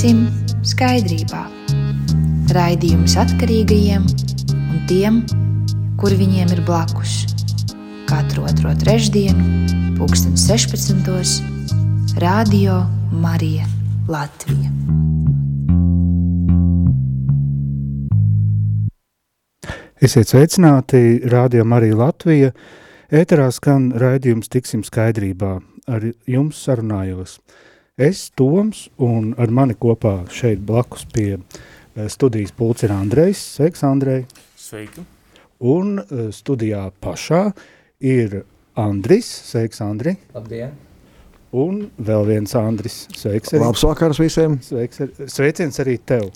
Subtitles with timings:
[0.00, 0.30] tiksim
[0.64, 1.42] skaidrībā.
[2.56, 4.06] Raidījums atkarīgajiem
[4.56, 5.18] un tiem,
[6.00, 7.26] kuri viņiem ir blakus.
[8.08, 9.44] Katru otro trešdienu,
[9.98, 12.16] pulksten 16.
[12.16, 12.80] Radio
[13.12, 13.68] Marija
[14.08, 14.72] Latvija.
[20.00, 22.54] Esiet sveicināti, Radio Marija Latvija.
[23.12, 25.58] Ēterā skan raidījums Tiksim skaidrībā.
[25.92, 27.42] Ar jums sarunājos.
[28.00, 33.42] Es, Toms, un ar mani kopā šeit blakus pie eh, studijas ir Andrejs.
[33.58, 34.22] Sveiks, Andrej!
[34.56, 35.04] Sveiki!
[35.60, 37.52] Un eh, studijā pašā
[38.00, 39.28] ir Andris.
[39.50, 40.14] Sveiks, Andri!
[40.32, 40.72] Labdien!
[41.52, 43.02] Un vēl viens Andris.
[43.12, 43.66] Sveiks arī!
[43.66, 44.56] Labs vakars visiem!
[44.64, 46.30] Sveiks, ar, sveiciens arī tev!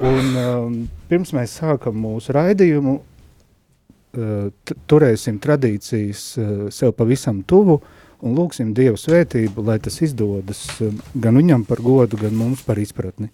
[0.00, 0.78] Un um,
[1.10, 7.76] pirms mēs sākam mūsu raidījumu, uh, turēsim tradīcijas uh, sev pavisam tuvu
[8.22, 12.78] un lūksim Dievu svētību, lai tas izdodas uh, gan viņam par godu, gan mums par
[12.78, 13.32] izpratni.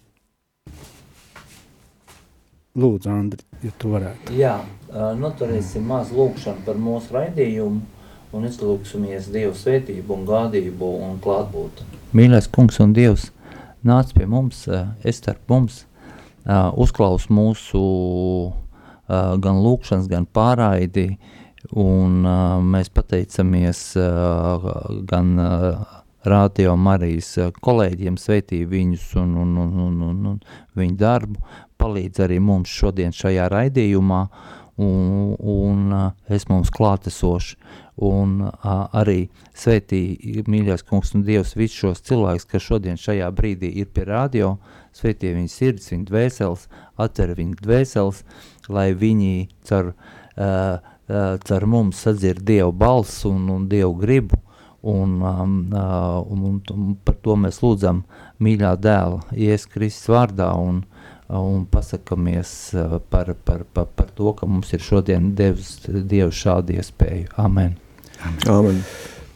[2.79, 4.33] Lūdzu, Andri, ja tu varētu.
[4.37, 4.59] Jā,
[5.17, 7.81] noturēsim maz lūkšanu par mūsu raidījumu
[8.37, 11.87] un izlūksimies Dievu svētību un gādību un klātbūtu.
[12.15, 13.31] Mīļais kungs un Dievs,
[13.83, 14.61] nāc pie mums,
[15.01, 15.81] es starp mums,
[16.77, 17.81] uzklaus mūsu
[19.09, 21.17] gan lūkšanas, gan pārraidi,
[21.75, 22.21] un
[22.69, 23.81] mēs pateicamies
[25.09, 25.33] gan
[26.29, 27.31] Radio Marijas
[27.63, 30.39] kolēģiem, sveitī viņus un, un, un, un, un, un
[30.75, 31.39] viņu darbu,
[31.79, 34.25] palīdz arī mums šodien šajā raidījumā,
[34.83, 35.93] un, un
[36.27, 37.55] es mums klātesoši,
[37.99, 38.51] un uh,
[38.95, 40.01] arī sveitī,
[40.47, 44.53] mīļais kungs un Dievs, visus šos cilvēkus, kas šodien šajā brīdī ir pie radio,
[44.95, 46.67] sveitī viņu sirds, viņu dvēseles,
[46.99, 48.23] atver viņu dvēseles,
[48.71, 54.39] lai viņi car, uh, uh, car mums sadzird Dievu balss un, un Dievu gribu,
[54.81, 58.03] un, um, uh, un, un, par to mēs lūdzam
[58.39, 60.83] mīļā dēla, Ies Kristus vārdā, un,
[61.27, 62.53] un pasakamies
[63.11, 67.33] par, par, par, par to, ka mums ir šodien devis Dievu šādu iespēju.
[67.37, 67.75] Amen.
[68.47, 68.83] Amen.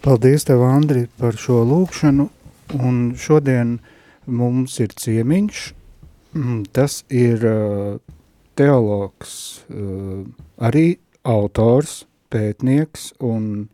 [0.04, 2.28] Paldies tev, Andri, par šo lūkšanu,
[2.80, 3.78] un šodien
[4.28, 5.62] mums ir ciemiņš,
[6.36, 8.02] mm, tas ir uh,
[8.60, 10.26] teologs, uh,
[10.60, 12.04] arī autors,
[12.34, 13.68] pētnieks un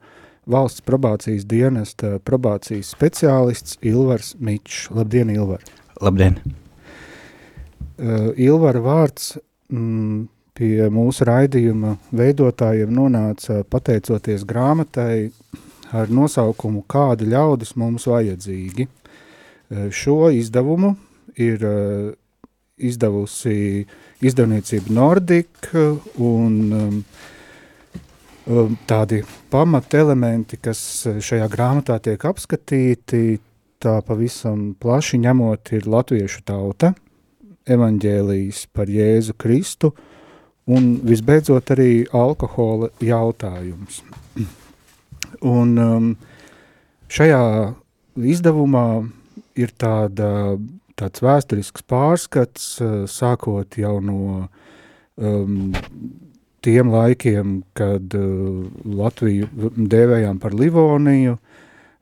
[0.49, 4.87] valsts probācijas dienesta probācijas speciālists Ilvars Mičs.
[4.93, 5.63] Labdien, Ilvar!
[6.01, 6.39] Labdien!
[7.99, 9.33] Uh, Ilvara vārds
[9.71, 15.29] mm, pie mūsu raidījuma veidotājiem nonāca pateicoties grāmatai
[15.95, 18.87] ar nosaukumu Kādi ļaudis mums vajadzīgi.
[19.69, 20.95] Eh, šo izdevumu
[21.39, 22.11] ir eh,
[22.89, 23.85] izdevusi
[24.25, 27.03] izdevniecība Nordic un um, um,
[28.89, 29.21] tādi
[29.53, 33.39] pamata elementi, kas šajā grāmatā tiek apskatīti,
[33.79, 36.93] tā pavisam plaši ņemot ir latviešu tauta,
[37.69, 40.09] evaņģēlijas par Jēzu Kristu, uh,
[40.69, 44.03] Un visbeidzot arī alkohola jautājums.
[45.57, 46.09] Un um,
[47.09, 47.41] šajā
[48.29, 48.85] izdevumā
[49.57, 50.29] ir tāda,
[50.99, 54.19] tāds vēsturisks pārskats, uh, sākot jau no
[55.17, 55.71] um,
[56.65, 61.37] tiem laikiem, kad uh, Latviju dēvējām par Livoniju,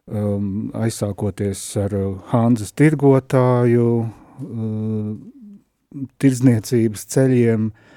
[0.08, 0.48] um,
[0.78, 1.98] aizsākoties ar
[2.32, 7.88] Hanzas tirgotāju, uh, tirdzniecības ceļiem, uh,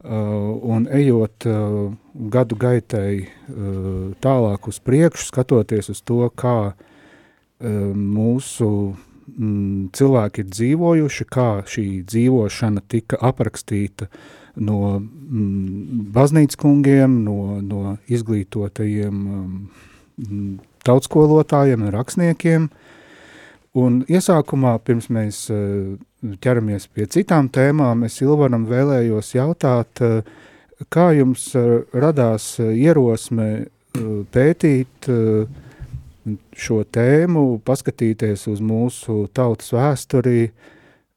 [0.00, 1.92] Uh, un ejot uh,
[2.32, 6.72] gadu gaitai uh, tālāk uz priekšu, skatoties uz to, kā
[7.60, 8.66] mūsu
[8.96, 14.08] mm, cilvēki ir dzīvojuši, kā šī dzīvošana tika aprakstīta
[14.56, 19.24] no mm, baznīcas kungiem, no, no izglītotajiem
[20.18, 20.44] mm,
[20.86, 22.70] tautskolotājiem un rakstniekiem.
[23.80, 25.44] Un iesākumā, pirms mēs
[26.20, 30.22] ķeramies pie citām tēmām, es Ilvanam vēlējos jautāt, eh,
[30.92, 33.66] kā jums eh, radās eh, ierosme
[34.30, 35.08] pētīt
[36.62, 40.44] šo tēmu, paskatīties uz mūsu tautas vēsturī,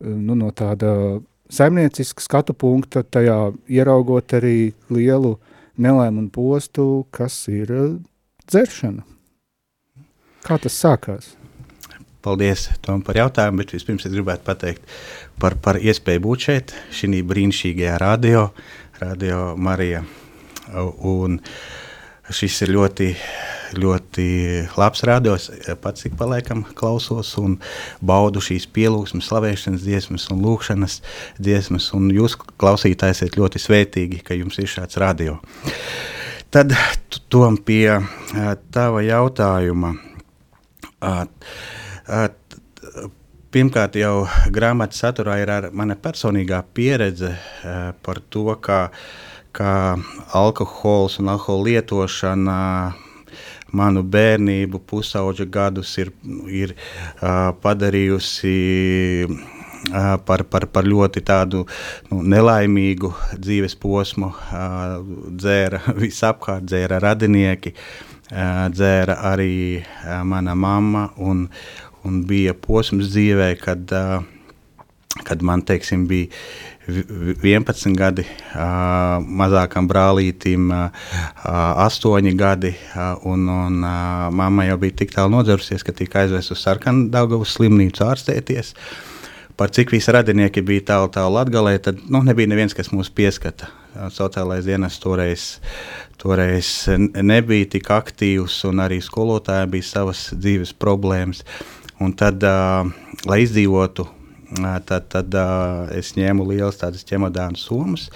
[0.02, 0.90] nu, no tāda
[1.54, 5.38] saimnieciska skatu punkta, tajā ieraugot arī lielu
[5.78, 7.72] nelēmu un postu, kas ir
[8.48, 9.06] dzeršana.
[10.44, 11.34] Kā tas sākās?
[12.24, 14.92] Paldies Tom par jautājumu, bet vispirms es gribētu pateikt
[15.40, 18.46] par, par iespēju būt šeit, šī brīnišķīgajā radio,
[19.02, 20.04] radio Marija.
[21.04, 21.42] Un
[22.32, 23.10] šis ir ļoti,
[23.80, 24.28] ļoti
[24.80, 25.50] labs radios,
[25.82, 27.58] pats ik paliekam klausos un
[28.02, 31.00] baudu šīs pielūgsmes, slavēšanas dziesmas un lūkšanas
[31.40, 35.40] dziesmas, un jūs klausītāji esat ļoti svētīgi, ka jums ir šāds radio.
[36.54, 36.76] Tad
[37.34, 37.98] tom pie
[38.70, 39.96] tava jautājuma.
[43.54, 47.34] Pirmkārt, jau grāmatas saturā ir mana personīgā pieredze
[48.06, 48.88] par to, kā,
[49.54, 49.74] kā
[50.34, 52.60] alkohols un alkohola lietošana
[53.74, 56.14] manu bērnību, pusauģa gadus ir,
[56.48, 58.56] ir uh, padarījusi
[60.26, 61.64] par, par, par ļoti tādu
[62.12, 64.32] nu, nelaimīgu dzīves posmu.
[65.40, 67.74] Dzēra visapkārt, dzēra radinieki,
[68.74, 69.84] dzēra arī
[70.24, 71.10] mana mamma.
[71.18, 71.48] Un,
[72.08, 73.94] un bija posms dzīvē, kad,
[75.24, 76.32] kad man teiksim, bija
[76.88, 78.26] 11 gadi,
[79.40, 81.06] mazākam brālītim uh,
[81.80, 82.74] 8 gadi,
[83.24, 83.78] un, un
[84.36, 88.74] mamma jau bija tik tālu nodzerusies, ka tika aizvest uz sarkanu Daugavas slimnīcu ārstēties.
[89.56, 93.70] Par cik visi radinieki bija tālu, tālu latgalē, tad nu, nebija neviens, kas mūs pieskata.
[94.12, 95.62] Sociālais dienas toreiz,
[96.20, 101.46] toreiz nebija tik aktīvs, un arī skolotājiem bija savas dzīves problēmas.
[102.02, 102.44] Un tad,
[103.30, 104.10] lai izdzīvotu
[104.62, 108.10] Tad, tad uh, es ņēmu lielas tādas ķemodānu summas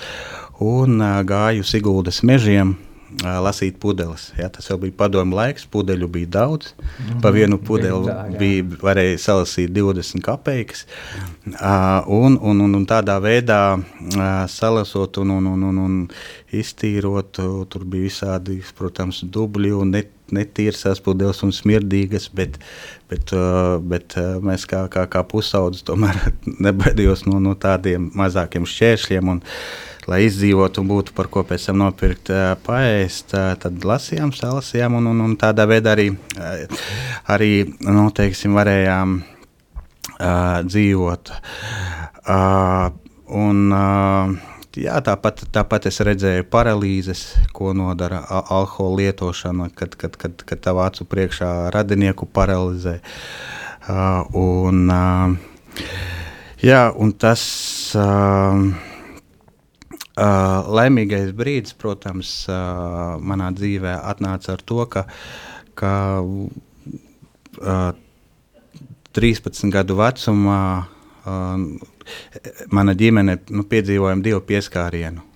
[0.61, 2.75] un uh, gāju Siguldas mežiem.
[3.23, 4.33] Uh, lasīt pudeles.
[4.35, 6.73] Ja, tas jau bija padomu laiks, pudeļu bija daudz.
[6.75, 7.21] Mm -hmm.
[7.23, 10.85] Pa vienu pudeli tā, bija, varēja salasīt 20 kopeikas.
[11.47, 16.07] Uh, un, un, un, un tādā veidā uh, salasot un, un, un, un, un
[16.51, 17.31] iztīrot,
[17.69, 22.57] tur bija visādi, protams, dubļi un net, netīras pudeles un smirdīgas, bet,
[23.11, 26.19] bet, uh, bet uh, mēs kā, kā, kā pusaudzes tomēr
[26.65, 29.35] nebaidījos no, no tādiem mazākiem šķēršļiem.
[29.35, 29.45] Un,
[30.07, 35.09] lai izdzīvotu un būtu par ko pēc tam nopirkt, uh, paēst, tad lasījām, salasījām un,
[35.11, 36.11] un, un tādā veidā arī,
[37.33, 37.51] arī
[37.83, 41.33] nu, teiksim, varējām uh, dzīvot.
[42.27, 42.87] Uh,
[43.35, 47.23] un, uh, jā, tāpat, tāpat es redzēju paralīzes,
[47.55, 52.99] ko nodara alkohola lietošana, kad, kad, kad, kad tavu acu priekšā radinieku paralizē.
[53.87, 55.29] Uh, un, uh,
[56.63, 57.43] jā, un tas
[57.97, 58.65] uh,
[60.17, 65.07] uh, laimīgais brīdis, protams, uh, manā dzīvē atnāca ar to, ka,
[65.79, 67.89] ka uh,
[69.17, 70.96] 13 gadu vecumā uh,
[72.71, 75.26] mana ģimene nu, piedzīvojām divu pieskārienu.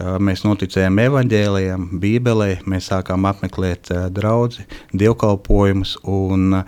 [0.00, 4.62] Mēs noticējām evaņģēlējiem, Bībelē, mēs sākām apmeklēt draugus,
[4.96, 5.96] dievkalpojumus.
[6.08, 6.62] Un,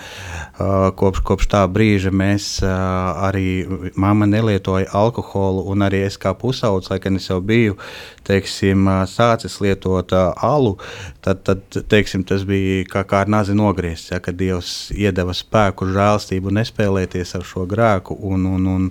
[1.00, 3.64] kopš, kopš tā brīža mēs arī,
[3.96, 7.78] mamma nelietoja alkoholu, un arī es kā pusaudzis, lai gan es jau biju
[8.26, 10.76] teiksim, sācis lietot alu,
[11.25, 14.12] tad, tad teiksim, tas bija kā, kā ar nazi nogriezts.
[14.12, 18.86] Ja, kad Dievs iedeva spēku, žēlstību, nespēlēties ar šo grēku un, un, un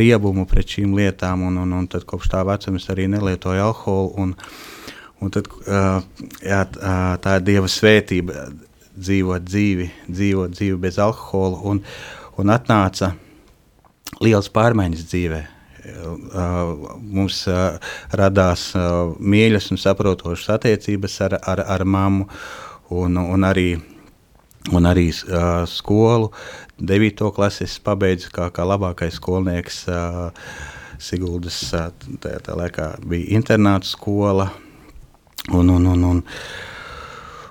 [0.00, 1.44] riebumu pret šīm lietām.
[1.46, 4.14] Un, un, un tad kopš tā vecuma es arī nelietoju alkoholu alkoholu.
[4.16, 4.34] Un,
[5.20, 5.48] un tad,
[6.42, 6.64] jā,
[7.20, 8.48] tā ir Dieva svētība
[8.94, 11.60] dzīvot dzīvi, dzīvot dzīvi bez alkohola.
[11.64, 11.82] Un,
[12.38, 13.14] un atnāca
[14.20, 15.42] liels pārmaiņas dzīvē.
[17.02, 17.42] Mums
[18.12, 18.70] radās
[19.20, 22.28] mīļas un saprotošas attiecības ar, ar, ar mammu
[22.94, 23.74] un, un arī,
[24.72, 26.30] un arī uh, skolu.
[26.80, 27.28] 9.
[27.36, 29.84] klases pabeidzu kā, kā labākais skolnieks.
[29.88, 30.32] Uh,
[31.02, 31.58] Siguldas
[32.22, 34.48] tajā tā laikā bija internāta skola
[35.52, 36.22] un, un, un, un,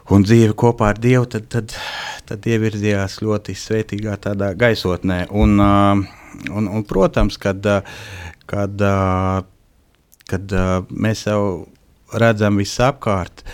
[0.10, 1.76] un dzīve kopā ar Dievu, tad, tad,
[2.30, 5.26] tad ievirzījās ļoti svētīgā tādā gaisotnē.
[5.32, 7.68] Un, un, un, protams, kad,
[8.50, 8.88] kad,
[10.32, 10.58] kad
[10.90, 11.44] mēs jau
[12.14, 13.46] redzam visapkārt,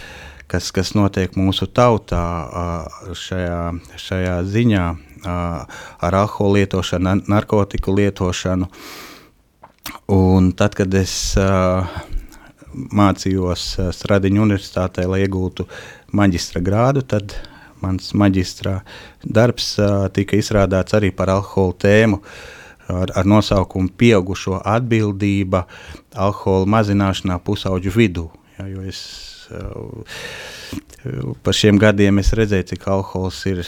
[0.49, 2.23] kas, kas notiek mūsu tautā
[3.25, 3.59] šajā,
[3.99, 4.87] šajā ziņā
[5.27, 9.08] ar alkoholu lietošanu, narkotiku lietošanu, uh,
[10.09, 11.85] Un tad, kad es uh,
[12.73, 13.65] mācījos
[13.95, 15.65] Stradiņu universitātē, lai iegūtu
[16.17, 17.35] maģistra grādu, tad
[17.83, 18.79] mans maģistra
[19.23, 22.21] darbs uh, tika izrādāts arī par alkohola tēmu.
[22.89, 25.67] Ar, ar nosaukumu Pieaugušo atbildība
[26.17, 28.25] alkohola mazināšanā pusauģu vidū.
[28.57, 29.01] Ja, jo es
[29.53, 30.17] uh,
[31.45, 33.61] par šiem gadiem es redzēju, cik alkohols ir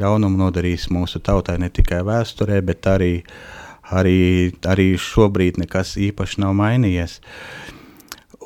[0.00, 6.42] ļaunumu nodarījis mūsu tautai ne tikai vēsturē, bet arī uh, arī, arī šobrīd nekas īpaši
[6.44, 7.18] nav mainījies.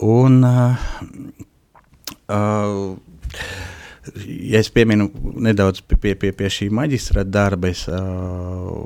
[0.04, 0.76] Un, uh,
[2.28, 2.96] uh,
[4.26, 5.08] ja es pieminu
[5.40, 8.84] nedaudz pie, pie, pie šī maģistra darba, es, uh,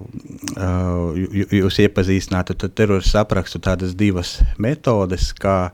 [0.57, 1.19] uh,
[1.51, 5.73] jūs iepazīstinātu, tad tur es aprakstu tādas divas metodes, kā,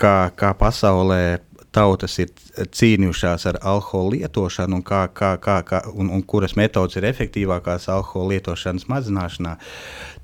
[0.00, 1.24] kā, kā pasaulē
[1.74, 6.98] tautas ir cīnījušās ar alkohola lietošanu un, kā, kā, kā, kā, un, un kuras metodas
[6.98, 9.56] ir efektīvākās alkohola lietošanas mazināšanā,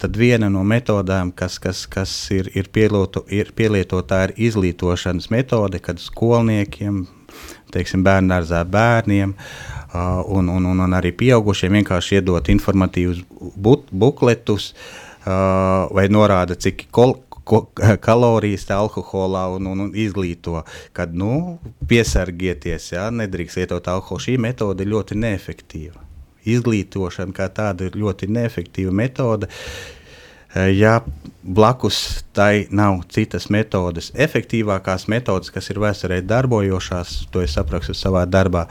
[0.00, 5.82] tad viena no metodēm, kas, kas, kas ir, ir, pielieto, ir pielietotā, ir izglītošanas metode,
[5.82, 7.02] kad skolniekiem,
[7.74, 13.24] teiksim, bērngārzā bērniem uh, un, un, un, un arī pieaugušiem vienkārši iedot informatīvus
[13.90, 17.18] bukletus uh, vai norāda, cik kol,
[17.50, 17.60] ko,
[18.04, 20.62] kalorijas alkoholā un, un, un izglīto,
[20.96, 21.58] kad nu,
[21.90, 24.26] piesargieties, ja, nedrīkst lietot alkoholu.
[24.28, 26.04] Šī metode ir ļoti neefektīva.
[26.50, 29.50] Izglītošana kā tāda ir ļoti neefektīva metode.
[30.74, 30.96] Ja
[31.46, 38.24] blakus tai nav citas metodes, efektīvākās metodes, kas ir vēsturē darbojošās, to es aprakstu savā
[38.26, 38.64] darbā,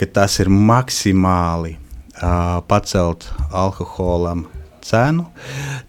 [0.00, 4.48] ka tas ir maksimāli uh, pacelt alkoholam
[4.82, 5.28] cenu,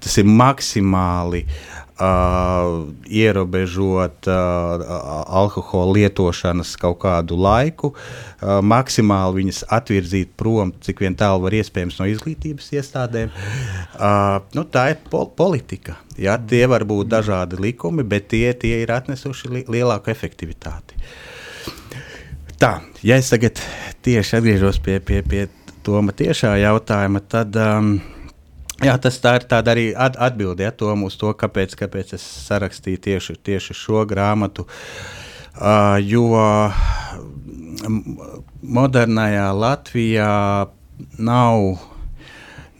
[0.03, 4.83] tas ir maksimāli uh, uh, ierobežot uh,
[5.27, 11.99] alkohola lietošanas kaut kādu laiku, uh, maksimāli viņas atvirzīt prom, cik vien tālu var iespējams
[12.01, 13.31] no izglītības iestādēm.
[13.31, 15.99] Uh, nu, tā ir pol politika.
[16.17, 16.37] Ja?
[16.37, 20.97] Tie var būt dažādi likumi, bet tie, tie ir atnesuši li lielāku efektivitāti.
[22.61, 23.57] Tā, ja es tagad
[24.05, 25.47] tieši atgriežos pie, pie, pie
[25.81, 27.95] Toma tiešā jautājuma, tad um,
[28.81, 30.71] Jā, tas tā ir tāda arī at, atbilde ja,
[31.05, 34.65] uz to, kāpēc, kāpēc es sarakstīju tieši, tieši šo grāmatu.
[35.51, 36.31] Uh, jo
[38.61, 40.33] modernajā Latvijā
[41.19, 41.67] nav,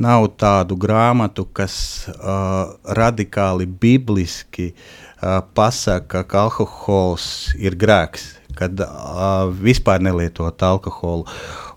[0.02, 1.76] nav tādu grāmatu, kas
[2.10, 7.28] uh, radikāli bibliski uh, pasaka, ka alkohols
[7.62, 11.26] ir grēks, kad uh, vispār nelietot alkoholu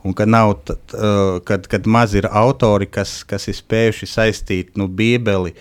[0.04, 4.78] un ka nav, tad, uh, kad, kad maz ir autori, kas, kas ir spējuši saistīt
[4.80, 5.54] nu, Bībeli,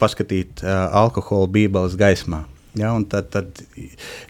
[0.00, 2.44] paskatīt uh, alkoholu Bībeles gaismā.
[2.74, 3.60] Ja, tad, tad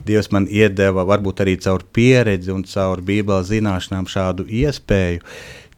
[0.04, 5.22] Dievs man iedeva, varbūt arī caur pieredzi un caur Bībeles zināšanām, šādu iespēju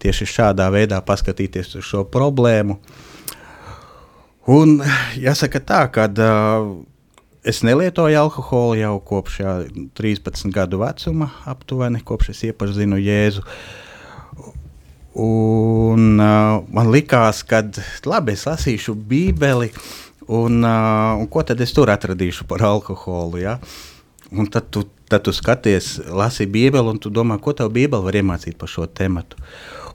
[0.03, 2.81] tieši šādā veidā paskatīties uz šo problēmu.
[4.51, 4.81] Un
[5.19, 6.75] jāsaka tā, ka uh,
[7.47, 9.51] Es nelietoju alkoholu jau kopš jā,
[9.95, 13.45] 13 gadu vecuma, aptuveni, kopš es iepazinu Jēzu.
[15.23, 17.63] Un, uh, man likās, ka
[18.03, 19.71] labi, es lasīšu Bībeli,
[20.27, 23.39] un, uh, un ko tad es tur atradīšu par alkoholu?
[23.45, 23.61] Ja?
[24.35, 28.19] Un tad tu, tad tu skaties, lasi Bībeli, un tu domā, ko tev Bībele var
[28.19, 29.39] iemācīt par šo tematu.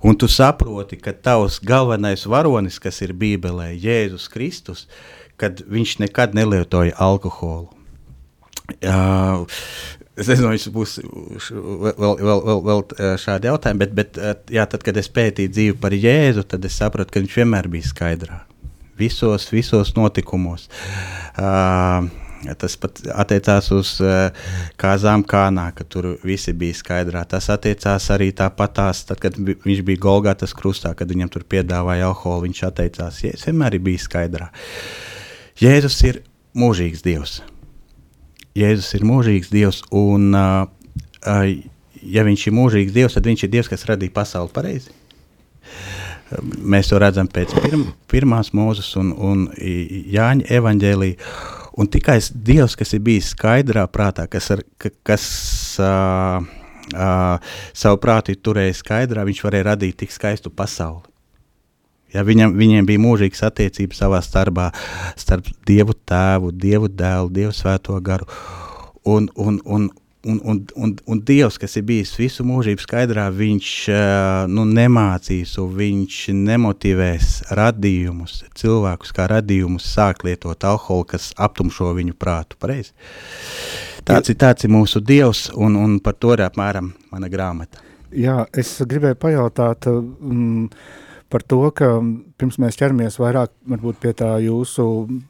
[0.07, 5.97] Un tu saproti, ka tavs galvenais varonis, kas ir Bībelē, Jēzus Kristus, ir kad viņš
[6.05, 7.69] nekad nelietoja alkoholu.
[8.79, 9.43] Uh,
[10.15, 12.83] es nezinu, vai būs vēl, vēl, vēl, vēl
[13.21, 17.13] šādi jautājumi, bet, bet jā, tad, kad es pētīju dzīvi par Jēzu, tad es sapratu,
[17.13, 18.41] ka viņš vienmēr bija skaidrā.
[19.01, 20.69] Visos, visos notikumos.
[21.37, 22.09] Uh,
[22.57, 24.47] Tas pat attiecās uz uh,
[24.81, 27.21] kāzām kānā, ka tur visi bija skaidrā.
[27.29, 32.47] Tas attiecās arī tāpatās, tad, kad viņš bija Golgātas krustā, kad viņam tur piedāvāja alkoholu,
[32.47, 33.21] viņš atteicās.
[33.29, 34.49] Es vienmēr biju skaidrā.
[34.49, 35.20] Uh,
[35.59, 36.21] Jēzus ir
[36.57, 37.41] mūžīgs Dievs.
[38.57, 43.87] Jēzus ir mūžīgs Dievs, un, ja viņš ir mūžīgs Dievs, tad viņš ir Dievs, kas
[43.89, 44.91] radīja pasauli pareizi.
[46.41, 51.33] Mēs to redzam pēc pirm, pirmās mūzes un, un Jāņa evaņģēlīja.
[51.79, 54.63] Un tikai Dievs, kas ir bijis skaidrā prātā, kas, ar,
[55.07, 55.25] kas
[55.79, 56.43] uh,
[56.95, 61.10] uh, savu prātu ir turējis skaidrā, viņš varēja radīt tik skaistu pasauli.
[62.11, 64.69] Ja viņam, viņiem bija mūžīgas attiecības savā starpā,
[65.19, 68.27] starp Dievu Tēvu, Dievu Dēlu, Dievu Svēto garu.
[69.07, 69.89] Un, un, un,
[70.23, 73.71] un, un, un, un Dievs, kas ir bijis visu mūžību skaidrā, viņš
[74.51, 82.59] nu, nemācīs, viņš nemotivēs radījumus, cilvēkus kā radījumus sāk lietot alkoholu, kas aptumšo viņu prātu.
[82.61, 82.93] Pareizi?
[84.05, 87.81] Tāds ir, tāds ir mūsu Dievs, un, un par to ir apmēram mana grāmata.
[88.11, 90.67] Jā, es gribēju pajautāt, um,
[91.31, 91.93] par to, ka
[92.39, 94.85] pirms mēs ķeramies vairāk varbūt pie tā jūsu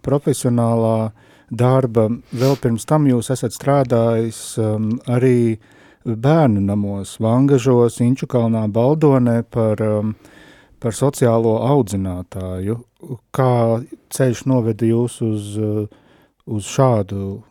[0.06, 1.12] profesionālā
[1.52, 5.60] darba, vēl pirms tam jūs esat strādājis um, arī
[6.06, 10.16] bērnu namos, Vangažos, Inčukalnā, Baldonē par, um,
[10.82, 12.80] par sociālo audzinātāju.
[13.36, 13.52] Kā
[14.14, 15.52] ceļš noveda jūs uz,
[16.48, 17.44] uz šādu uh,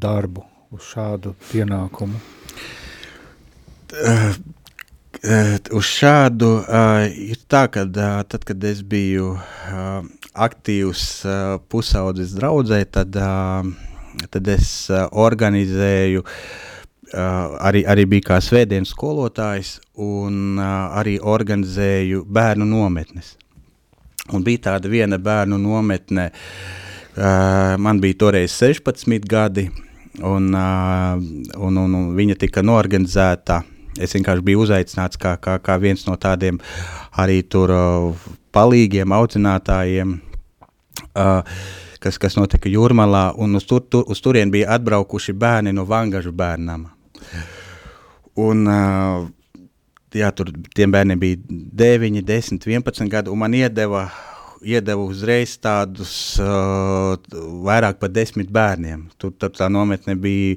[0.00, 2.16] darbu, uz šādu pienākumu?
[2.16, 2.80] Uh
[3.92, 4.32] Uh,
[5.22, 10.02] uz šādu uh, ir tā, ka uh, tad, kad es biju uh,
[10.34, 11.34] aktīvs uh,
[11.70, 13.62] pusaudzes draudzē, tad, uh,
[14.34, 22.24] tad es uh, organizēju, uh, arī, arī biju kā svētdienas skolotājs un uh, arī organizēju
[22.26, 23.36] bērnu nometnes.
[24.34, 29.68] Un bija tāda viena bērnu nometne, uh, man bija toreiz 16 gadi,
[30.18, 31.14] un, uh,
[31.62, 33.62] un, un, un viņa tika norganizēta
[34.00, 36.60] Es vienkārši biju uzaicināts kā, kā, kā viens no tādiem
[37.20, 40.14] arī tur uh, palīgiem, audzinātājiem,
[41.12, 41.58] uh,
[42.00, 46.32] kas, kas notika Jūrmalā, un uz, tur, tur, uz turien bija atbraukuši bērni no Vangažu
[46.32, 46.92] bērnama.
[48.42, 49.28] Un uh,
[50.16, 51.40] jā, tur tiem bērniem bija
[51.84, 54.06] 9, 10, 11 gadi, un man iedeva,
[54.64, 57.14] iedeva uzreiz tādus uh,
[57.68, 59.10] vairāk par desmit bērniem.
[59.20, 60.56] Tur tā nometne bija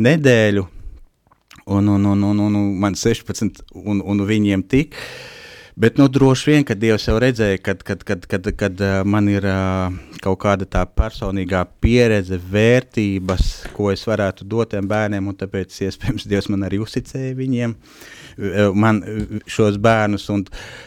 [0.00, 0.64] nedēļu,
[1.66, 4.98] un, un, un, un, un, un man 16, un, un viņiem tik.
[5.80, 9.30] Bet nu, droši vien, ka Dievs jau redzēja, kad, kad, kad, kad, kad uh, man
[9.32, 15.38] ir uh, kaut kāda tā personīgā pieredze, vērtības, ko es varētu dot tiem bērniem, un
[15.40, 17.76] tāpēc, iespējams, Dievs man arī uzticēja viņiem,
[18.76, 19.00] man
[19.50, 20.28] šos bērnus,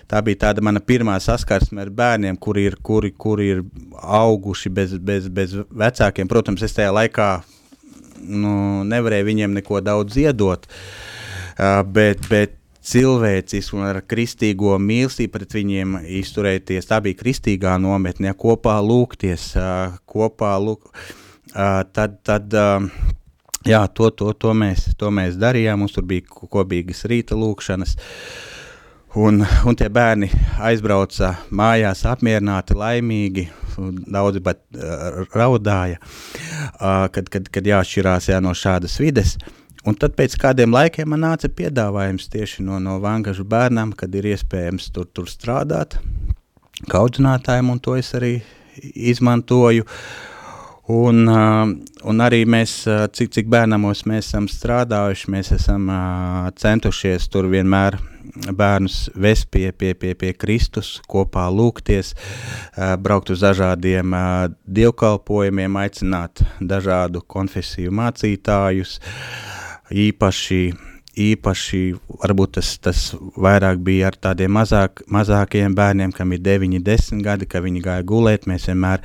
[0.10, 3.66] tā bija tāda mana pirmā saskarsme ar bērniem, kuri ir, kuri, kuri ir
[3.98, 6.30] auguši bez, bez, bez vecākiem.
[6.30, 7.32] Protams, es tajā laikā
[8.24, 15.56] nu, nevarēju viņiem neko daudz iedot, uh, bet, bet cilvēcisku un ar kristīgo mīlestību pret
[15.56, 16.90] viņiem izturēties.
[16.90, 22.90] Tā bija kristīgā nometne, kopā lūgties, uh, kopā lūk, uh, tad, tad uh,
[23.68, 27.96] jā, to, to, to, mēs, to mēs darījām, mums tur bija kopīgas rīta lūkšanas,
[29.16, 30.30] un, un tie bērni
[30.64, 33.48] aizbrauca mājās apmierināti, laimīgi,
[34.14, 39.38] daudzi pat uh, raudāja, uh, kad, kad, kad jāšķirās jā, no šādas vides.
[39.84, 44.30] Un tad pēc kādiem laikiem man nāca piedāvājums tieši no, no Vangažu bērnam, kad ir
[44.32, 45.98] iespējams tur, tur strādāt
[46.88, 48.38] kā audzinātājiem, un to es arī
[48.80, 49.88] izmantoju.
[50.94, 52.82] Un, un arī mēs,
[53.16, 55.88] cik, cik bērnamos mēs esam strādājuši, mēs esam
[56.60, 58.00] centušies tur vienmēr
[58.54, 62.14] bērnus vest pie, pie, pie, pie Kristus, kopā lūgties,
[63.04, 64.16] braukt uz dažādiem
[64.66, 69.00] dievkalpojumiem, aicināt dažādu konfesiju mācītājus,
[69.92, 70.64] īpaši
[71.14, 71.82] īpaši
[72.24, 73.02] varbūt tas, tas
[73.38, 78.06] vairāk bija ar tādiem mazāk, mazākiem bērniem, kam ir 9, 10 gadi, ka viņi gāja
[78.10, 78.48] gulēt.
[78.50, 79.04] Mēs vienmēr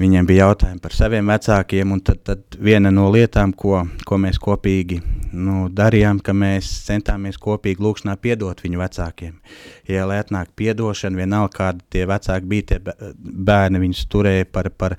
[0.00, 4.38] viņiem bija jautājumi par saviem vecākiem, un tad, tad viena no lietām, ko, ko mēs
[4.42, 5.00] kopīgi
[5.36, 9.34] nu, darījām, ka mēs centāmies kopīgi lūkšanā piedot viņu vecākiem.
[9.88, 14.96] Ja lai atnāk piedošana, vienalga kādi tie vecāki bija, tie bērni viņus turēja par, par,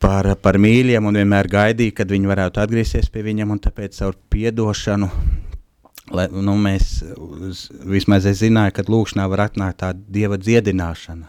[0.00, 4.18] par, par mīļiem un vienmēr gaidīja, kad viņi varētu atgriezties pie viņam, un tāpēc caur
[4.32, 5.10] piedošanu
[6.10, 7.04] Lai, nu, mēs
[7.86, 11.28] vismaz es zināju, ka lūkšanā var atnākt tā dieva dziedināšana.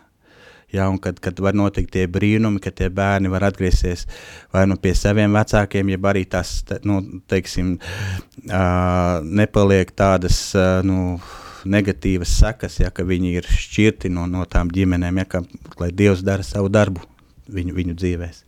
[0.71, 4.05] Ja, kad, kad var notikt tie brīnumi, ka tie bērni var atgriezties
[4.53, 7.73] vai nu pie saviem vecākiem, jeb arī tas, nu, teiksim,
[8.47, 11.19] uh, nepaliek tādas, uh, nu,
[11.67, 15.43] negatīvas sekas, ja, viņi ir šķirti no, no tām ģimenēm, ja, ka,
[15.81, 17.03] lai Dievs dara savu darbu
[17.51, 18.43] viņu, viņu dzīvēs.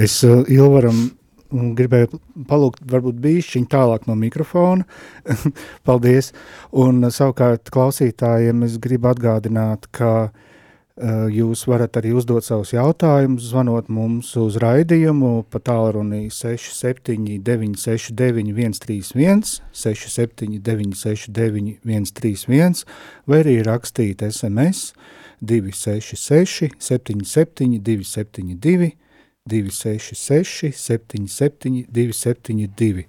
[0.00, 1.08] Es Ilvaram
[1.52, 4.84] gribēju palūgt varbūt bīšķiņ tālāk no mikrofona.
[5.88, 6.32] Paldies.
[6.76, 13.88] Un savukārt klausītājiem es gribu atgādināt, ka uh, jūs varat arī uzdot savus jautājumus, zvanot
[13.88, 22.84] mums uz raidījumu pa tālruni 67 969 131, 67 969 131,
[23.26, 24.92] vai arī rakstīt SMS
[25.40, 29.07] 266 77 272
[29.48, 33.06] 266, 77, 272.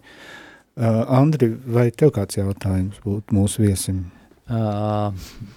[0.80, 4.06] Uh, Andri, vai tev kāds jautājums būtu mūsu viesim?
[4.50, 5.12] Uh,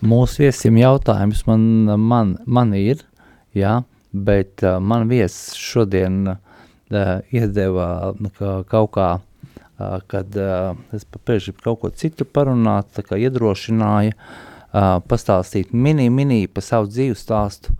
[0.05, 1.62] mūsu viesim jautājums man,
[2.03, 3.05] man, man ir,
[3.55, 3.79] jā,
[4.12, 6.40] bet uh, man viesis šodien uh,
[7.31, 7.87] iedeva
[8.18, 13.21] nu, ka, kaut kā, uh, kad uh, es papēži kaut ko citu parunāt, tā kā
[13.23, 17.77] iedrošināja, uh, pastāstīt mini, mini pa savu dzīvu stāstu,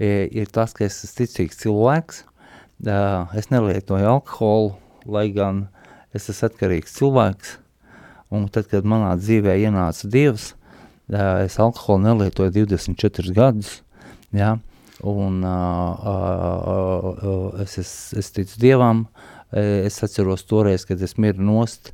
[0.00, 2.35] ir, ir tas, ka es esmu ticīgs cilvēks, Uh,
[2.84, 5.66] es nelietoju alkoholu, lai gan
[6.14, 7.56] es esmu atkarīgs cilvēks.
[8.34, 10.54] Un tad, kad manā dzīvē ienāca Dievs,
[11.12, 13.82] uh, es alkoholu nelietoju 24 gadus.
[14.34, 14.56] Ja?
[15.06, 19.06] Un uh, uh, uh, es, es, es ticu Dievam.
[19.56, 21.92] Es atceros toreiz, kad es miru nost.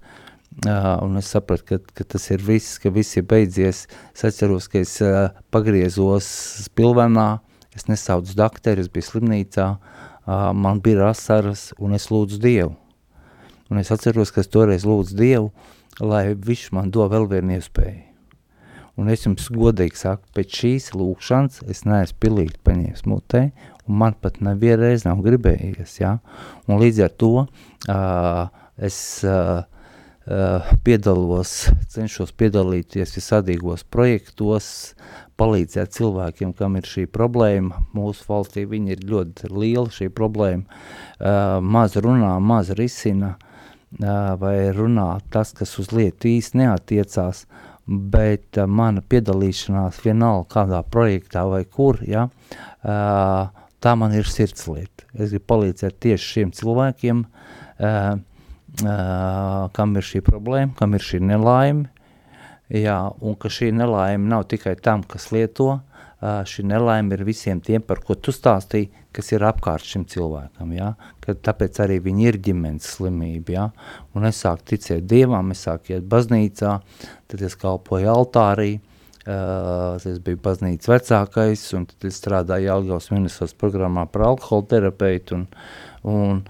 [0.66, 3.84] Uh, un es sapratu, ka, ka tas ir viss, ka viss ir beidzies.
[4.16, 6.26] Es atceros, ka es uh, pagriezos
[6.64, 7.42] spilvenā,
[7.76, 9.68] es nesaucu doktoru, es biju slimnīcā.
[9.76, 12.76] Uh, man bija asaras, un es lūdzu Dievu.
[13.72, 15.52] Un es atceros, ka es toreiz lūdzu Dievu,
[16.00, 18.08] lai viņš man do vēl vienu iespēju.
[19.00, 23.46] Un es jums godīgi saku, pēc šīs lūkšanas es neesmu pilīgi paņēmis mutē,
[23.88, 26.18] un man pat nevienreiz nav gribējies, ja?
[26.68, 28.42] Un līdz ar to uh,
[28.76, 29.64] es uh,
[30.28, 31.54] uh, piedalos,
[31.94, 34.92] cenšos piedalīties visādīgos projektos,
[35.42, 37.82] palīdzēt cilvēkiem, kam ir šī problēma.
[37.96, 40.62] Mūsu valstī viņa ir ļoti liela šī problēma.
[41.18, 47.44] Uh, maz runā, maz risina, uh, vai runā tas, kas uz lietu īsti neatiecās,
[47.86, 55.08] bet uh, mana piedalīšanās vienalga kādā projektā vai kur, ja, uh, tā man ir sirdslieta.
[55.18, 58.14] Es gribu palīdzēt tieši šiem cilvēkiem, uh,
[58.86, 61.90] uh, kam ir šī problēma, kam ir šī nelaime,
[62.70, 67.60] jā, un ka šī nelaime nav tikai tam, kas lieto, uh, šī nelaime ir visiem
[67.64, 70.92] tiem, par ko tu stāstīji, kas ir apkārt šim cilvēkam, jā,
[71.24, 73.66] ka tāpēc arī viņi ir ģimenes slimība, jā,
[74.16, 76.78] un es sāku ticēt Dievam, es sāku iet baznīcā,
[77.28, 78.72] tad es kalpoju altārī,
[79.22, 85.36] Uh, es biju baznīcas vecākais, un tad es strādāju Jelgavas ministrs programmā par alkoholu terapeitu,
[85.36, 85.44] un,
[86.10, 86.40] un,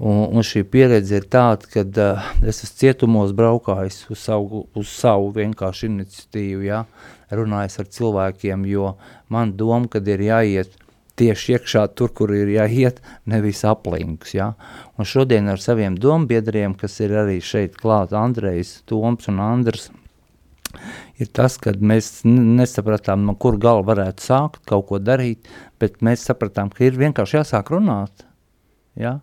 [0.00, 4.90] un, un šī pieredze ir tāda, ka uh, es esmu cietumos braukājis uz savu, uz
[4.92, 6.84] savu vienkārši iniciatīvu, ja,
[7.30, 8.94] runājis ar cilvēkiem, jo
[9.30, 10.74] man doma, kad ir jāiet
[11.20, 14.54] tieši iekšā tur, kur ir jāiet, nevis aplinks, ja.
[14.96, 19.90] Un šodien ar saviem dombiedriem, kas ir arī šeit klāt, Andrejs, Toms un Andrs,
[21.20, 25.50] ir tas, ka mēs nesapratām, no kur gala varētu sākt kaut ko darīt,
[25.82, 28.24] bet mēs sapratām, ka ir vienkārši jāsāk runāt.
[28.96, 29.18] Ja?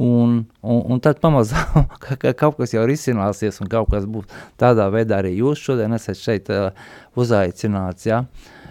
[0.00, 4.30] Un, un, un tad pamazām ka, ka kaut kas jau risināsies un kaut kas būs
[4.60, 6.70] tādā veidā arī jūs šodien esat šeit uh,
[7.18, 8.22] uzaicināts, ja?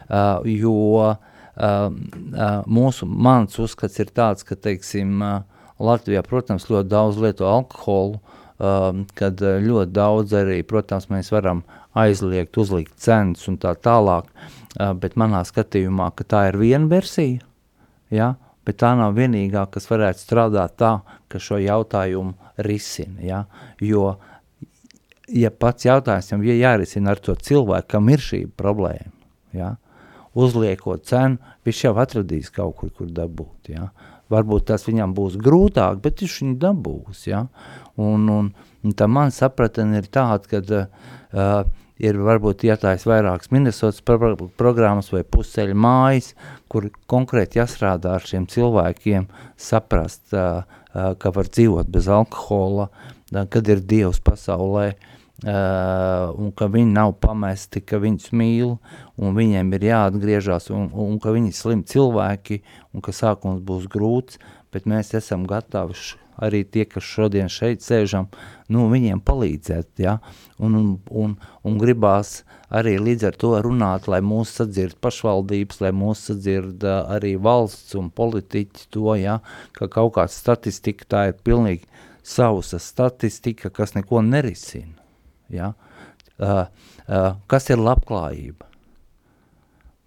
[0.09, 1.13] uh, jo uh,
[1.61, 8.17] uh, mūsu, mans uzskats ir tāds, ka, teiksim, uh, Latvijā, protams, ļoti daudz lieto alkoholu,
[8.17, 14.29] uh, kad ļoti daudz arī, protams, mēs varam uh, aizliegt, uzlikt cenas un tā tālāk,
[15.01, 17.43] bet manā skatījumā, ka tā ir viena versija,
[18.13, 18.33] ja,
[18.71, 20.91] bet tā nav vienīgā, kas varētu strādāt tā,
[21.27, 23.39] ka šo jautājumu risina, ja,
[23.83, 24.15] jo,
[25.27, 29.11] ja pats jautājums jau ja jārisina ar to cilvēku, kam ir šī problēma,
[29.55, 29.75] ja,
[30.31, 33.89] uzliekot cenu, viņš jau atradīs kaut kur, kur dabūt, ja,
[34.31, 37.45] varbūt tas viņam būs grūtāk, bet viņš viņu dabūs, ja,
[37.99, 38.51] un, un,
[38.83, 45.11] un tā man sapratne ir tāda, ka uh, ir varbūt jātājas vairākas Minnesotas pro programmas
[45.13, 46.31] vai pusceļa mājas,
[46.71, 49.27] kur konkrēti jāstrādā ar šiem cilvēkiem,
[49.59, 56.49] saprast, uh, uh, ka var dzīvot bez alkohola, uh, kad ir Dievs pasaulē, uh, un
[56.57, 58.77] ka viņi nav pamesti, ka viņus mīl,
[59.21, 62.63] un viņiem ir jāatgriežas, un, un ka viņi slim cilvēki,
[62.95, 64.41] un ka sākums būs grūts,
[64.73, 65.97] bet mēs esam gatavi
[66.41, 68.29] arī tie, kas šodien šeit sēžam,
[68.71, 70.17] nu, viņiem palīdzēt, ja,
[70.59, 70.89] un, un,
[71.23, 71.35] un,
[71.67, 77.35] un gribās arī līdz ar to runāt, lai mūs sadzird pašvaldības, lai mūs sadzird arī
[77.41, 79.39] valsts un politiķi to, ja,
[79.77, 81.87] ka kaut kāda statistika tā ir pilnīgi
[82.23, 85.01] sausa statistika, kas neko nerisina,
[85.49, 85.73] ja.
[86.41, 86.65] Uh,
[87.05, 88.65] uh, kas ir labklājība?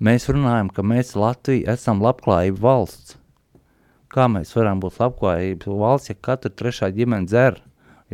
[0.02, 3.14] Mēs runājam, ka mēs Latvija esam labklājība valsts,
[4.14, 7.60] kā mēs varam būt labklājības valsts, ja katra trešā ģimene dzer,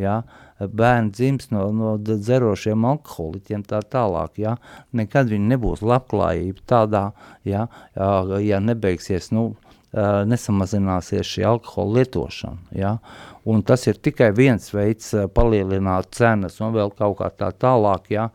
[0.01, 0.21] ja,
[0.59, 4.55] bērni dzims no, no dzerošiem alkoholiķiem tā tālāk, ja,
[4.97, 7.03] nekad viņi nebūs labklājība tādā,
[7.47, 9.51] ja, ja nebeigsies, nu,
[9.91, 12.95] nesamazināsies šī alkohola lietošana, ja,
[13.43, 18.29] un tas ir tikai viens veids palielināt cenas un vēl kaut kā tā tālāk, ja,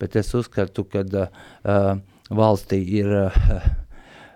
[0.00, 1.96] bet es uzskatu, ka uh,
[2.30, 3.72] valstī ir uh,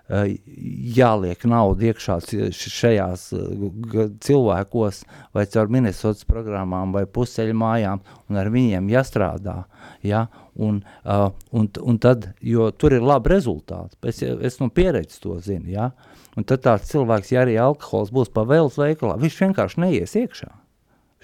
[0.07, 2.19] jāliek nauda iekšā
[2.53, 4.99] šajās eh, cilvēkos
[5.33, 9.63] vai caur Minnesotas programmām vai pusceļu mājām un ar viņiem jāstrādā,
[10.05, 15.23] ja, un, uh, un, un tad, jo tur ir labi rezultāti, es, es no pieredzes
[15.23, 15.89] to zinu, ja,
[16.37, 20.51] un tad tāds cilvēks, ja arī alkohols būs pa vēlas veikalā, viņš vienkārši neies iekšā.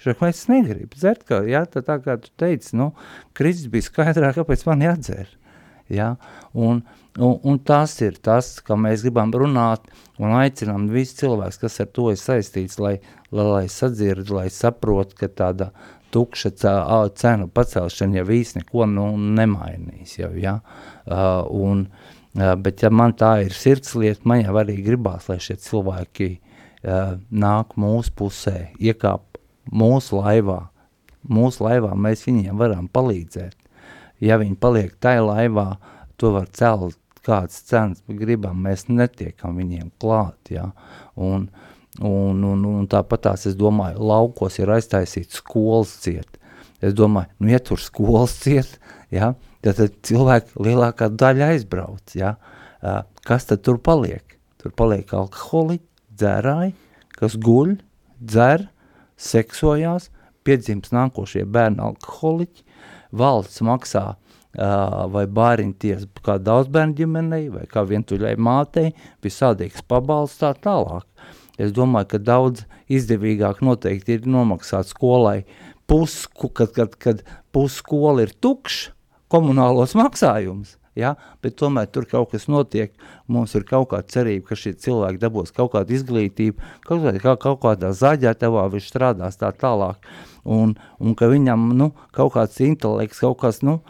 [0.02, 2.90] Saka, es negribu dzert, ka, ja, tā, tā kā tu teici, nu,
[3.38, 5.30] Kristus bija skaidrāk, kāpēc man jādzer,
[5.92, 6.16] ja,
[6.58, 9.84] un, uh, Un, un tas ir tas, ka mēs gribam runāt
[10.16, 12.94] un aicinām visus cilvēkus, kas ar to ir saistīts, lai,
[13.28, 15.72] lai, lai sadzird, lai saprot, ka tāda
[16.12, 16.54] tukša
[17.16, 20.16] cenu pacelšana jau īsti neko nu, nemainīs.
[20.22, 20.54] Jau, ja?
[21.04, 21.84] uh, un,
[22.38, 27.18] uh, bet ja man tā ir sirdslieta, man jau arī gribās, lai šie cilvēki uh,
[27.28, 29.36] nāk mūsu pusē, iekāp
[29.68, 30.62] mūsu laivā.
[31.28, 33.58] Mūsu laivā mēs viņiem varam palīdzēt.
[34.24, 35.74] Ja viņi paliek tajā laivā,
[36.16, 40.68] to var celt kādas cenas gribam, mēs netiekam viņiem klāt, ja,
[41.14, 41.48] un,
[42.00, 46.38] un, un, un tāpat tās, es domāju, laukos ir aiztaisīt skolas ciet,
[46.82, 48.78] es domāju, nu, ja tur skolas ciet,
[49.14, 49.32] ja,
[49.62, 52.36] tad, tad cilvēki lielākā daļa aizbrauc, ja,
[53.26, 54.38] kas tad tur paliek?
[54.62, 55.86] Tur paliek alkoholiķi,
[56.18, 56.74] dzērāji,
[57.18, 57.76] kas guļ,
[58.22, 58.68] dzer,
[59.18, 60.10] seksojās,
[60.46, 62.64] piedzims nākošie bērni alkoholiķi,
[63.18, 64.04] valsts maksā
[64.52, 68.92] vai bāriņties kā daudzbērnu ģimenei, vai kā vientuļai mātei,
[69.24, 71.06] visādīgs pabalsts tā tālāk.
[71.60, 75.42] Es domāju, ka daudz izdevīgāk noteikti ir nomaksāt skolai
[75.88, 78.90] pusku, kad, kad, kad pusskola ir tukšs,
[79.32, 81.14] komunālos maksājumus, ja?
[81.44, 82.92] bet tomēr tur kaut kas notiek,
[83.32, 87.60] mums ir kaut kāda cerība, ka šie cilvēki dabūs kaut kādu izglītību, kaut, kā, kaut
[87.64, 90.04] kādā zaģētavā viņš strādās tā tālāk,
[90.44, 93.80] un, un ka viņam, nu, kaut kāds intelekts, kaut kas, nu,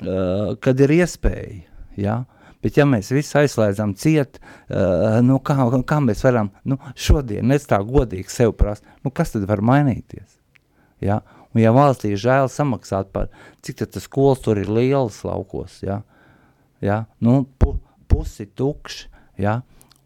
[0.00, 1.64] uh, kad ir iespēja,
[2.00, 2.22] ja?
[2.62, 4.38] Bet, ja mēs visi aizslēdzam ciet,
[4.70, 5.56] uh, nu, kā,
[5.88, 10.38] kā mēs varam, nu, šodien, es tā godīgi sev prasu, nu, kas tad var mainīties?
[11.02, 11.20] Ja?
[11.52, 13.32] Un ja valstī žēl samaksāt par,
[13.66, 16.00] cik tas skolas tur ir lielas laukos, ja?
[16.84, 17.02] Ja?
[17.18, 17.74] Nu, pu,
[18.08, 19.10] pusi tukši,
[19.42, 19.58] ja?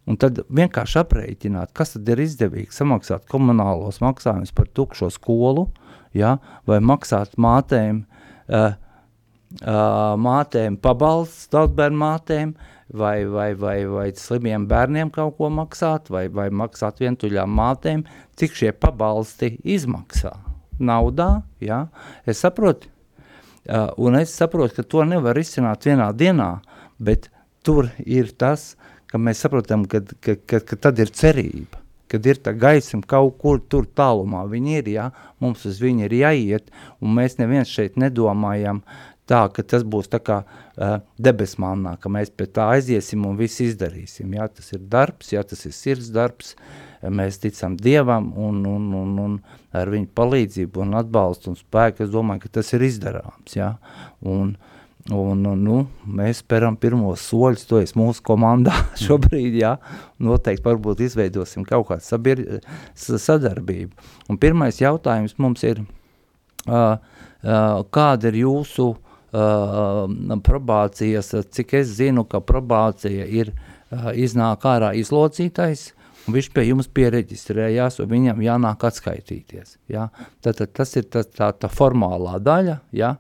[0.07, 5.69] Un tad vienkārši aprēķināt, kas tad ir izdevīgi samaksāt komunālos maksājumus par tukšo skolu,
[6.17, 6.39] ja?
[6.65, 8.05] vai maksāt mātēm,
[8.49, 8.73] uh,
[9.63, 12.57] mātēm pabalsts tautbērnu mātēm,
[12.89, 18.05] vai, vai, vai, vai slimiem bērniem kaut ko maksāt, vai, vai maksāt vientuļām mātēm,
[18.37, 20.35] cik šie pabalsti izmaksā
[20.79, 21.87] naudā, ja?
[22.27, 22.89] es saprotu,
[23.69, 26.61] uh, un es saprotu, ka to nevar izcināt vienā dienā,
[26.99, 27.31] bet
[27.65, 28.75] tur ir tas,
[29.11, 33.39] ka mēs saprotam, ka, ka, ka, ka tad ir cerība, kad ir tā gaisma kaut
[33.41, 35.11] kur tur tālumā, viņi ir, ja?
[35.43, 38.83] mums uz viņu ir jāiet, un mēs neviens šeit nedomājam
[39.27, 43.63] tā, ka tas būs tā kā uh, debesmannā, ka mēs pie tā aiziesim un viss
[43.65, 44.47] izdarīsim, ja?
[44.49, 45.43] tas ir darbs, ja?
[45.47, 46.55] tas ir sirds darbs,
[47.03, 49.35] mēs ticam Dievam un, un, un, un
[49.77, 53.75] ar viņu palīdzību un atbalstu un spēku, es domāju, ka tas ir izdarāms, ja?
[54.23, 54.55] un,
[55.11, 59.77] un, un nu, mēs speram pirmos soļus, to es mūsu komandā šobrīd, ja?
[60.23, 62.45] noteikti varbūt izveidosim kaut kādu sabir,
[62.95, 64.09] sadarbību.
[64.31, 65.83] Un pirmais jautājums mums ir,
[66.71, 69.03] uh, uh, kāda ir jūsu uh,
[70.47, 75.93] probācijas, cik es zinu, ka probācija ir uh, iznāk ārā izlocītais,
[76.27, 79.79] un viņš pie jums piereģistrējās, un viņam jānāk atskaitīties.
[79.93, 80.09] Ja?
[80.41, 83.17] Tad, tad tas ir tā, tā, tā formālā daļa, ja?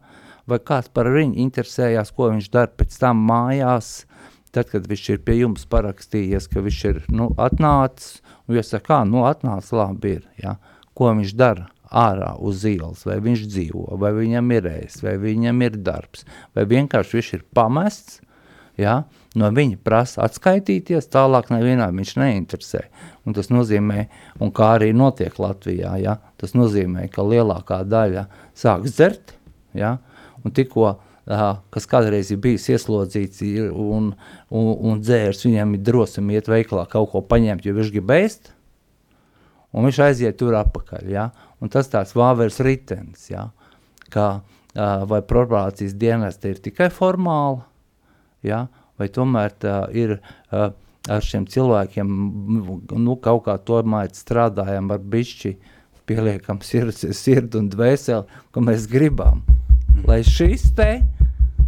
[0.47, 4.07] vai kāds par viņu interesējās, ko viņš dara pēc tam mājās,
[4.55, 8.87] tad, kad viņš ir pie jums parakstījies, ka viņš ir nu, atnācis, un jūs saka,
[8.93, 10.57] kā, nu atnācis labi ir, ja?
[10.97, 15.63] ko viņš dara ārā uz ielas, vai viņš dzīvo, vai viņam ir ēst, vai viņam
[15.67, 18.21] ir darbs, vai vienkārši viņš ir pamests,
[18.81, 19.05] ja?
[19.37, 22.85] no viņa prasa atskaitīties, tālāk nevienā viņš neinteresē.
[23.27, 24.07] Un tas nozīmē,
[24.41, 26.19] un kā arī notiek Latvijā, ja?
[26.41, 29.37] tas nozīmē, ka lielākā daļa sāk dzert,
[29.77, 29.97] ja?
[30.45, 34.13] un tikko, uh, kas kādreiz ir bijis ieslodzīts ir, un,
[34.51, 38.53] un, un dzērs, viņam ir drosmi iet veiklā kaut ko paņemt, jo viņš grib ēst,
[39.77, 41.29] un viņš aiziet tur apakaļ, ja?
[41.61, 43.51] un tas tāds vāvers ritens, ja?
[44.13, 47.67] ka uh, vai probācijas dienesta ir tikai formāla,
[48.47, 48.67] ja?
[48.97, 50.71] vai tomēr tā ir uh,
[51.07, 52.13] ar šiem cilvēkiem,
[52.97, 55.55] nu, kaut kā tomēr strādājam ar bišķi,
[56.07, 59.43] pieliekam sirds, sird un dvēseli, ko mēs gribam.
[60.07, 60.91] Lai šis te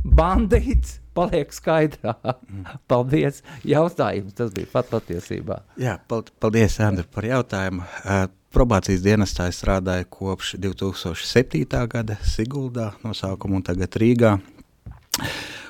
[0.04, 2.16] bandīts paliek skaidrā.
[2.48, 2.80] Mm.
[2.90, 3.42] Paldies!
[3.66, 5.62] Jautājums tas bija pat patiesībā.
[5.80, 7.84] Jā, paldies, Andri, par jautājumu.
[8.04, 11.66] Uh, probācijas dienestā es strādāju kopš 2007.
[11.90, 14.38] gada Siguldā nosaukumu un tagad Rīgā.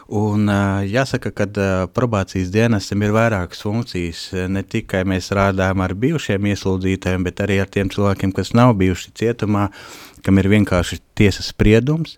[0.08, 0.48] Un,
[0.88, 1.46] jāsaka, ka
[1.92, 4.22] probācijas dienestam ir vairākas funkcijas.
[4.48, 9.12] Ne tikai mēs strādājam ar bijušiem ieslodzītājiem, bet arī ar tiem cilvēkiem, kas nav bijuši
[9.20, 9.66] cietumā,
[10.24, 12.16] kam ir vienkārši tiesas spriedums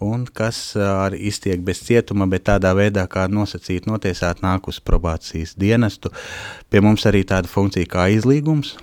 [0.00, 5.56] un kas arī iztiek bez cietuma, bet tādā veidā, kā nosacīt notiesāt nāk uz probācijas
[5.56, 6.12] dienestu.
[6.70, 8.76] Pie mums arī tāda funkcija kā izlīgums,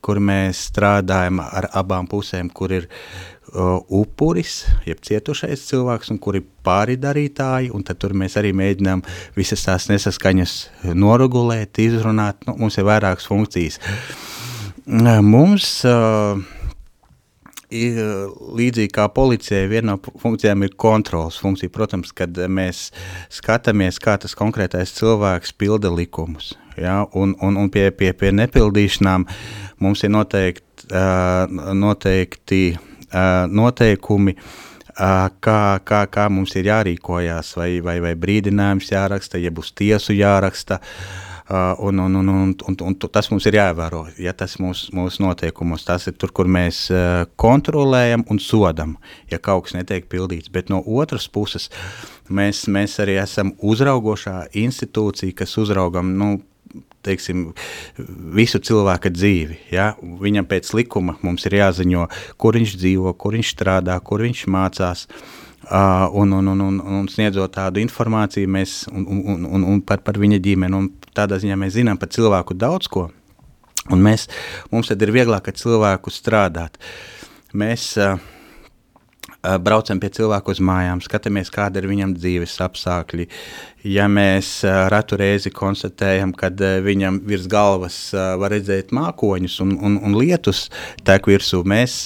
[0.00, 6.38] kur mēs strādājam ar abām pusēm, kur ir uh, upuris, jeb cietušais cilvēks, un kur
[6.38, 9.02] ir pāridarītāji, un tad tur mēs arī mēģinām
[9.36, 10.54] visas tās nesaskaņas
[10.94, 13.80] noregulēt, izrunāt, nu, mums ir vairākas funkcijas.
[14.86, 16.40] Mums uh,
[17.70, 17.98] ir
[18.58, 21.72] līdzīgi kā policijai, viena no funkcijām ir kontrols funkcija.
[21.72, 22.88] Protams, kad mēs
[23.32, 26.54] skatāmies, kā tas konkrētais cilvēks pilda likumus.
[26.76, 27.04] Ja?
[27.14, 29.26] Un, un, un pie, pie, pie nepildīšanām
[29.80, 32.62] mums ir noteikti, uh, noteikti
[33.50, 34.36] noteikumi,
[35.42, 40.78] kā, kā, kā mums ir jārīkojās, vai, vai, vai brīdinājums jāraksta, ja būs tiesu jāraksta.
[40.78, 41.29] Uh,
[41.78, 44.04] un, un, un, un, un, un tas mums ir jāievēro.
[44.22, 48.96] Ja tas mūsu mūs noteikumos, tas ir tur, kur mēs uh, kontrolējam un sodam,
[49.32, 50.52] ja kaut kas netiek pildīts.
[50.52, 51.70] Bet no otras puses,
[52.30, 56.30] mēs, mēs arī esam uzraugošā institūcija, kas uzraugam nu,
[57.02, 57.48] teiksim,
[58.36, 59.60] visu cilvēka dzīvi.
[59.74, 59.92] Ja?
[60.00, 62.06] Viņam pēc likuma mums ir jāziņo,
[62.38, 65.06] kur viņš dzīvo, kur viņš strādā, kur viņš mācās.
[65.10, 65.39] Uh,
[65.70, 70.18] un, un, un, un, un sniedzot tādu informāciju mēs, un, un, un, un par, par
[70.18, 73.08] viņa ģimeni, un tādā ziņā mēs zinām par cilvēku daudz ko.
[73.90, 74.26] Un mēs,
[74.72, 76.76] mums tad ir vieglāk ar cilvēku strādāt.
[77.56, 78.18] Mēs uh,
[79.64, 83.28] braucam pie cilvēku uz mājām, skatāmies, kāda ir viņam dzīves apstākļi.
[83.88, 84.60] Ja mēs
[84.92, 86.50] ratu reizi konstatējam, ka
[86.84, 90.66] viņam virs galvas var redzēt mākoņus un, un, un lietus
[91.08, 92.02] tek virsū, mēs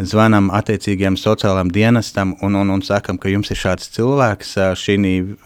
[0.00, 4.96] zvanām attiecīgajam sociālajam dienestam un, un, un sakam, ka jums ir šāds cilvēks šī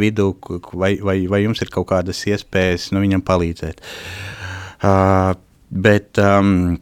[0.01, 0.31] vidū,
[0.73, 3.83] vai, vai, vai jums ir kaut kādas iespējas nu, viņam palīdzēt.
[4.85, 5.35] Uh,
[5.71, 6.77] bet um,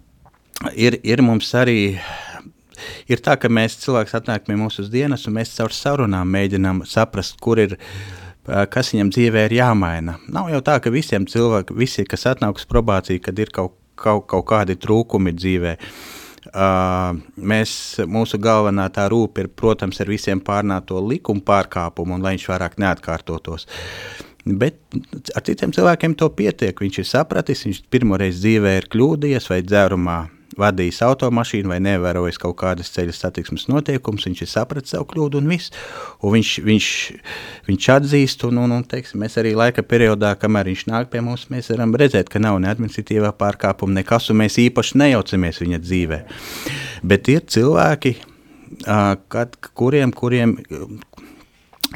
[0.75, 1.97] ir, ir mums arī
[3.11, 7.39] ir tā, ka mēs cilvēks atnāk pie mūsu dienas, un mēs caur sarunām mēģinām saprast,
[7.43, 7.77] kur ir,
[8.45, 10.19] kas viņam dzīvē ir jāmaina.
[10.33, 14.27] Nav jau tā, ka visiem cilvēkiem, visi, kas atnāk uz probāciju, kad ir kaut, kaut,
[14.33, 15.77] kaut kādi trūkumi dzīvē,
[16.43, 17.73] Uh, mēs,
[18.11, 22.47] mūsu galvenā tā rūpe ir, protams, ar visiem pārnāt to likumu pārkāpumu, un lai viņš
[22.51, 23.69] vairāk neatkārtotos.
[24.45, 24.81] Bet
[25.37, 26.75] ar citiem cilvēkiem to pietiek.
[26.83, 30.19] Viņš ir sapratis, viņš pirmoreiz dzīvē ir kļūdījies vai dzērumā
[30.59, 35.51] vadījis automašīnu vai nevērojis kaut kādas ceļa satiksmes noteikumus, viņš ir sapratis savu kļūdu un
[35.53, 35.73] viss.
[36.23, 36.89] Un viņš, viņš,
[37.69, 41.49] viņš atzīst, un, un, un teiksim, mēs arī laika periodā, kamēr viņš nāk pie mums,
[41.53, 46.21] mēs varam redzēt, ka nav ne administratīvā pārkāpuma, nekas, un mēs īpaši nejaucamies viņa dzīvē.
[47.09, 48.17] Bet ir cilvēki,
[49.33, 50.57] kad, kuriem, kuriem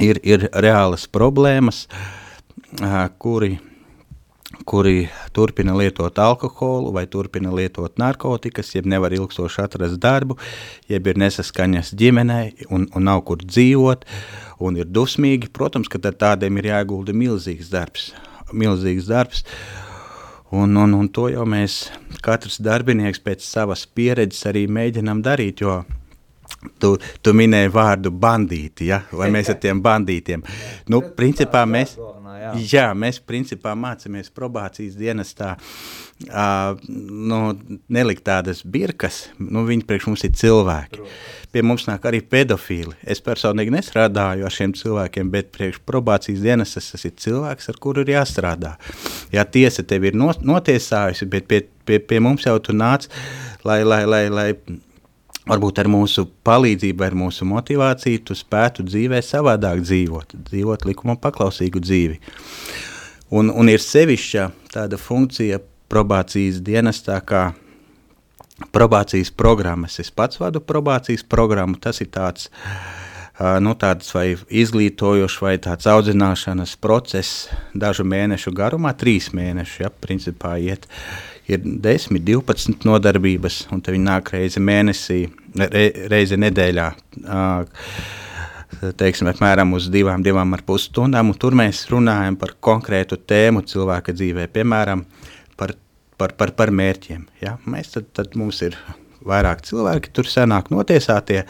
[0.03, 1.87] ir, ir reālas problēmas,
[3.23, 3.57] kuri
[4.65, 10.39] kuri turpina lietot alkoholu vai turpina lietot narkotikas, jeb nevar ilgstoši atrast darbu,
[10.89, 12.41] jeb ir nesaskaņas ģimenē
[12.71, 14.07] un, un nav kur dzīvot
[14.65, 15.51] un ir dusmīgi.
[15.53, 18.13] Protams, ka tādiem ir jāgulda milzīgs darbs.
[18.53, 19.45] Milzīgs darbs.
[20.55, 21.89] Un, un, un to jau mēs,
[22.23, 25.83] katrs darbinieks pēc savas pieredzes arī mēģinām darīt, jo
[26.81, 26.93] Tu,
[27.23, 29.01] tu minēji vārdu bandīti, ja?
[29.13, 30.43] vai mēs ar tiem bandītiem.
[30.91, 31.97] Nu, principā mēs,
[32.41, 32.53] jā.
[32.73, 37.41] jā, mēs principā mācāmies probācijas dienestā uh, nu,
[37.93, 41.05] nelikt tādas birkas, nu, viņi priekš mums ir cilvēki.
[41.55, 42.97] Pie mums nāk arī pedofīli.
[43.07, 48.05] Es personīgi nestrādāju ar šiem cilvēkiem, bet priekš probācijas dienestas tas ir cilvēks, ar kuru
[48.05, 48.77] ir jāstrādā.
[49.35, 53.09] Jā, tiesa tevi ir notiesājusi, bet pie, pie, pie mums jau tu nāc,
[53.67, 54.51] lai, lai, lai, lai
[55.47, 61.83] varbūt ar mūsu palīdzību, ar mūsu motivāciju, tu spētu dzīvē savādāk dzīvot, dzīvot likumam paklausīgu
[61.83, 62.19] dzīvi.
[63.37, 67.49] Un, un ir sevišķa tāda funkcija probācijas dienestā, kā
[68.73, 69.99] probācijas programmas.
[70.01, 72.49] Es pats vadu probācijas programmu, tas ir tāds,
[73.61, 80.57] nu, tāds vai izglītojošs vai tāds audzināšanas process dažu mēnešu garumā, trīs mēnešu, ja, principā
[80.63, 80.89] iet,
[81.51, 85.21] ir 10, 12 nodarbības, un viņi nāk reizi mēnesī,
[85.61, 86.91] re, reizi nedēļā.
[88.99, 93.63] Teiksim, apmēram uz divām, divām ar pus stundām, un tur mēs runājam par konkrētu tēmu
[93.67, 95.07] cilvēka dzīvē, piemēram,
[95.57, 95.73] par,
[96.19, 97.25] par, par, par mērķiem.
[97.41, 97.57] Ja?
[97.65, 98.77] Mēs tad, tad mums ir
[99.27, 101.45] vairāk cilvēki, tur senāk notiesātie,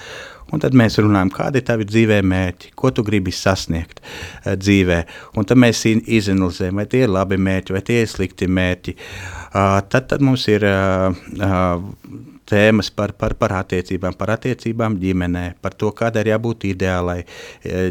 [0.55, 5.01] Un tad mēs runājam, kādi ir tavi dzīvē mērķi, ko tu gribi sasniegt uh, dzīvē.
[5.39, 8.95] Un tad mēs izanalizējam, vai tie ir labi mērķi, vai tie ir slikti mērķi.
[8.95, 15.47] Uh, tad, tad mums ir uh, uh, tēmas par, par, par attiecībām, par attiecībām ģimenē,
[15.63, 17.25] par to, kādai ir jābūt ideālai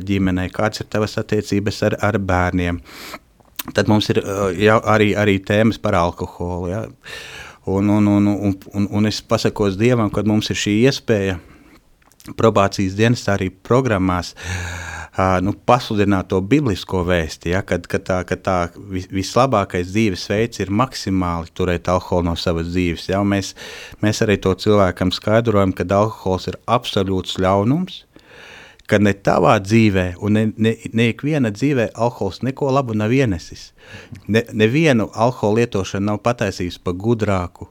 [0.08, 2.80] ģimenei, kādas ir tavas attiecības ar, ar bērniem.
[3.76, 4.22] Tad mums ir
[4.62, 6.70] jau arī, arī tēmas par alkoholu.
[6.72, 6.86] Ja?
[7.68, 11.40] Un, un, un, un, un, un es pasakos Dievam, kad mums ir šī iespēja
[12.34, 14.34] probācijas dienestā arī programmās.
[15.46, 18.56] Nu, pasludināt to biblisko vēsti, ja, kad, kad tā, kad tā
[18.92, 23.08] vis, vislabākais dzīvesveids ir maksimāli turēt alkoholu no savas dzīves.
[23.14, 23.54] Ja, mēs,
[24.04, 28.02] mēs arī to cilvēkam skaidrojam, ka alkohols ir absolūts ļaunums,
[28.90, 33.72] ka ne tavā dzīvē, un ne, ne, ne ikviena dzīvē alkohols neko labu nav ienesis.
[34.30, 37.68] Ne, nevienu alkohola lietošanu nav pataisījusi par gudrāku,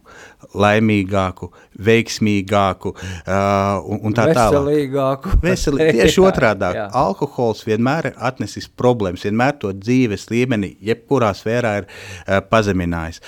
[0.58, 1.50] laimīgāku,
[1.86, 4.58] veiksmīgāku uh, un, un tā tālāk.
[4.58, 5.34] Veselīgāku.
[5.44, 6.80] Veseli, tieši otrādāk.
[7.04, 13.22] Alkohols vienmēr ir atnesis problēmas, vienmēr to dzīves līmeni, jebkurā sfērā ir uh, pazeminājis.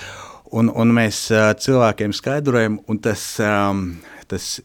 [0.55, 3.89] Un, un mēs uh, cilvēkiem skaidrojam, un tas, um,
[4.31, 4.57] tas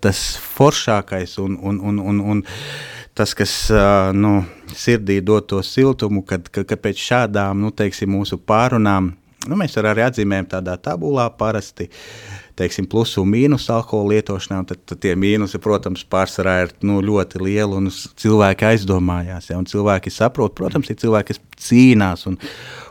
[0.00, 0.22] tas
[0.56, 2.44] foršākais un, un, un, un, un
[3.14, 3.56] tas, kas
[4.14, 4.36] nu,
[4.74, 9.12] sirdī dod to siltumu, kad, kad, kad pēc šādām nu, teiksim, mūsu pārunām,
[9.46, 14.82] nu, mēs arī atzīmējam tādā tabulā parasti, uh, teiksim, plusu un mīnusu alkohola lietošanā, tad,
[14.88, 19.50] tad tie mīnusi, protams, pārsvarā ir nu, ļoti lieli un cilvēki aizdomājās.
[19.50, 22.38] Ja, un cilvēki saprot, protams, ir cilvēki, kas cīnās un,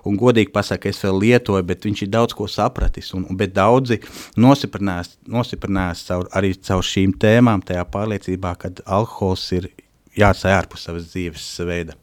[0.09, 3.13] un godīgi pasaka, es vēl lietoju, bet viņš ir daudz ko sapratis.
[3.17, 4.01] Un, bet daudzi
[4.39, 9.71] nosiprinās, nosiprinās caur, arī caur šīm tēmām, tajā pārliecībā, ka alkohols ir
[10.19, 11.97] jāatstāj ārpus savas dzīves veida.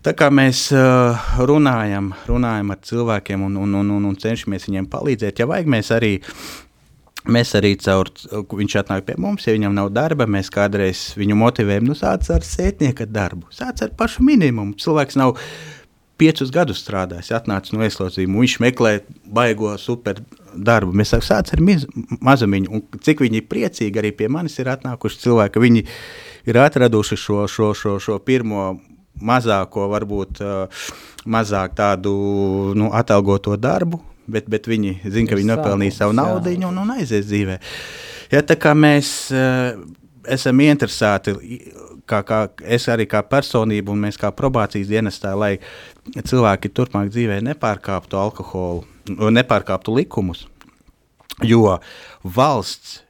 [0.00, 5.42] Tā kā mēs uh, runājam, runājam ar cilvēkiem un, un, un, un, cenšamies viņiem palīdzēt,
[5.42, 6.16] ja vajag, mēs arī
[7.28, 11.90] Mēs arī caur, viņš atnāk pie mums, ja viņam nav darba, mēs kādreiz viņu motivējam,
[11.90, 14.72] nu sāc ar sētnieka darbu, sāc ar pašu minimumu.
[14.80, 15.34] Cilvēks nav
[16.16, 18.94] piecus gadus strādājis, atnācis no ieslodzījuma, viņš meklē
[19.36, 20.22] baigo super
[20.56, 20.96] darbu.
[20.96, 21.84] Mēs sākam sāc ar miz,
[22.24, 25.84] mazumiņu, un cik viņi priecīgi arī pie manis ir atnākuši cilvēki, viņi
[26.48, 28.70] ir atraduši šo, šo, šo, šo pirmo
[29.20, 30.40] mazāko, varbūt
[31.30, 32.12] mazāk tādu
[32.78, 34.00] nu, atalgoto darbu,
[34.30, 37.58] bet, bet viņi zina, ka viņi nopelnīja savu naudu un, un aizies dzīvē.
[38.30, 39.30] Ja, tā kā mēs
[40.30, 41.34] esam interesēti,
[42.10, 45.56] kā, kā es arī kā personība un mēs kā probācijas dienestā, lai
[46.14, 48.84] cilvēki turpmāk dzīvē nepārkāptu alkoholu,
[49.34, 50.46] nepārkāptu likumus,
[51.46, 51.78] jo
[52.24, 53.00] valsts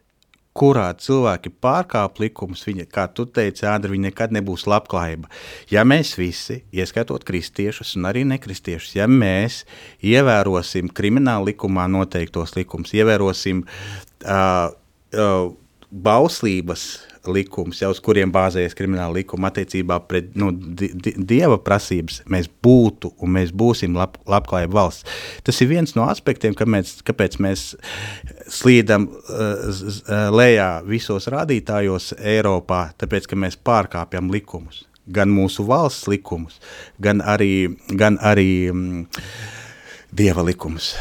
[0.56, 5.30] kurā cilvēki pārkāp likumus, viņa, kā tu teici, Ādri, viņa nekad nebūs labklājība.
[5.70, 9.62] Ja mēs visi, ieskaitot kristiešus un arī nekristiešus, ja mēs
[10.02, 14.72] ievērosim krimināla likumā noteiktos likumus, ievērosim uh,
[15.14, 15.46] uh,
[15.90, 16.90] bauslības
[17.28, 22.48] likums, jau uz kuriem bāzējas krimināla likuma attiecībā pret nu, di di dieva prasības, mēs
[22.64, 25.04] būtu un mēs būsim lab labklājība valsts.
[25.44, 27.64] Tas ir viens no aspektiem, mēs, kāpēc mēs
[28.48, 34.86] slīdam uh, lejā visos rādītājos Eiropā, tāpēc, ka mēs pārkāpjam likumus.
[35.10, 36.60] Gan mūsu valsts likumus,
[37.02, 39.04] gan arī, gan arī mm,
[40.14, 40.94] dieva likumus.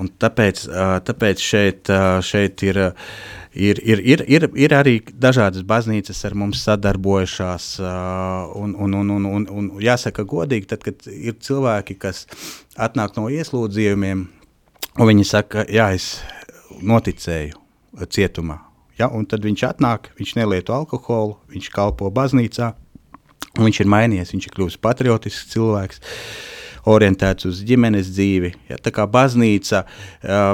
[0.00, 3.08] Un tāpēc, uh, tāpēc šeit, uh, šeit ir uh,
[3.54, 7.68] ir, ir, ir, ir, ir arī dažādas baznīcas ar mums sadarbojušās.
[8.58, 12.26] Un, un, un, un, un, un jāsaka, godīgi, tad, kad ir cilvēki, kas
[12.76, 14.26] atnāk no ieslodzījumiem,
[14.98, 16.20] un viņi saka, jā, es
[16.82, 18.60] noticēju cietumā.
[18.98, 22.72] Ja, un tad viņš atnāk, viņš nelieto alkoholu, viņš kalpo baznīcā,
[23.56, 26.02] un viņš ir mainījies, viņš ir kļuvis patriotisks cilvēks.
[26.02, 26.52] Uh,
[26.88, 28.52] orientēts uz ģimenes dzīvi.
[28.70, 29.84] Ja, tā kā baznīca,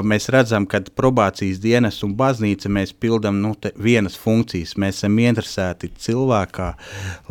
[0.05, 4.75] mēs redzam, ka probācijas dienas un baznīca mēs pildām nu, vienas funkcijas.
[4.81, 6.69] Mēs esam interesēti cilvēkā,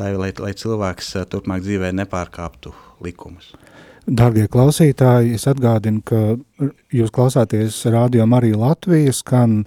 [0.00, 2.74] lai, lai, lai cilvēks turpmāk dzīvē nepārkāptu
[3.04, 3.52] likumus.
[4.08, 9.66] Darbie klausītāji, es atgādinu, ka jūs klausāties Radio Marija Latvijas, skan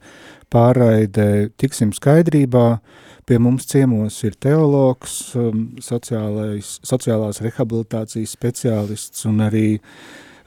[0.52, 9.66] pārraide Tiksim skaidrībā, uh, Pie mums ciemos ir teologs, um, sociālās rehabilitācijas speciālists un arī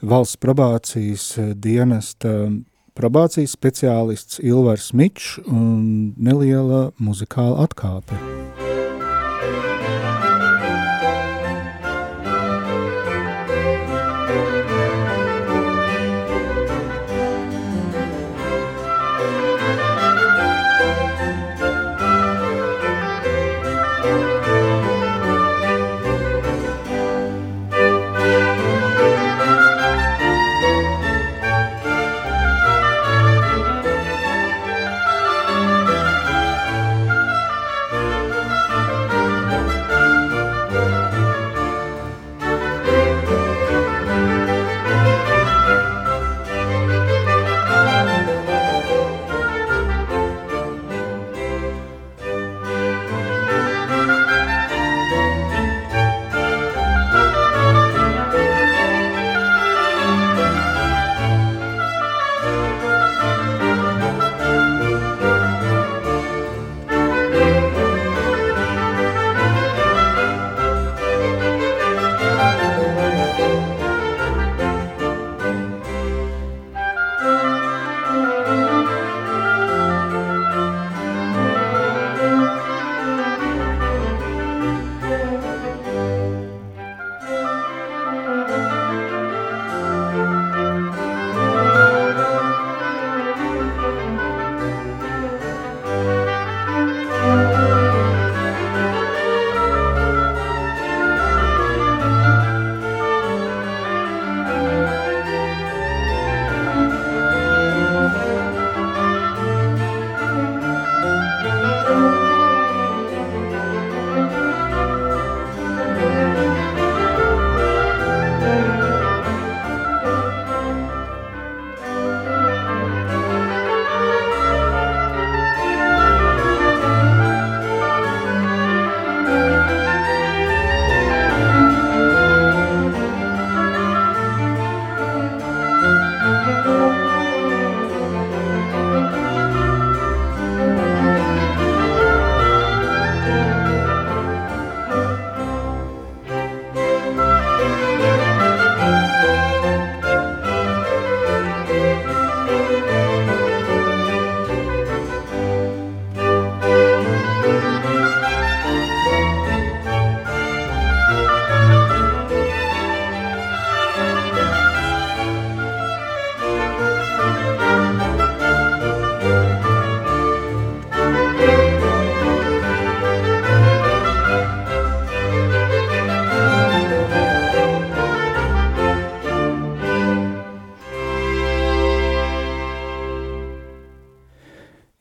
[0.05, 2.35] valsts probācijas uh, dienesta
[2.95, 8.19] probācijas speciālists Ilvars Mičs un neliela muzikāla atkāpe.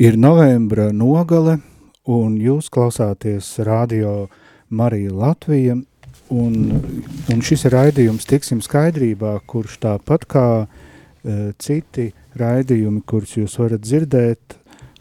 [0.05, 1.55] Ir novembra nogale,
[2.13, 4.29] un jūs klausāties radio
[4.69, 5.81] Marija Latvija,
[6.29, 6.77] un,
[7.33, 10.69] un šis ir raidījums Tiksim skaidrībā, kurš tāpat kā uh,
[11.57, 14.59] citi raidījumi, kurus jūs varat dzirdēt,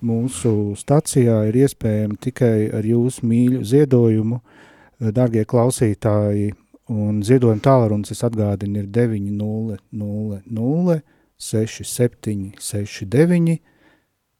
[0.07, 4.39] mūsu stacijā ir iespējami tikai ar jūsu mīļu ziedojumu.
[5.03, 6.55] Dargie klausītāji,
[6.95, 11.03] un ziedojuma tālrunis, es atgādinu, ir 900
[11.51, 13.59] 6769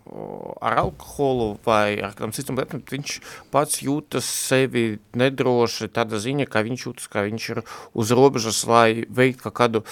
[0.66, 3.20] ar alkoholu vai ar kādām citām lietām, viņš
[3.54, 9.06] pats jūtas sevi nedroši tāda ziņa, ka viņš jūtas, ka viņš ir uz robežas, lai
[9.06, 9.84] veikt kaut kādu,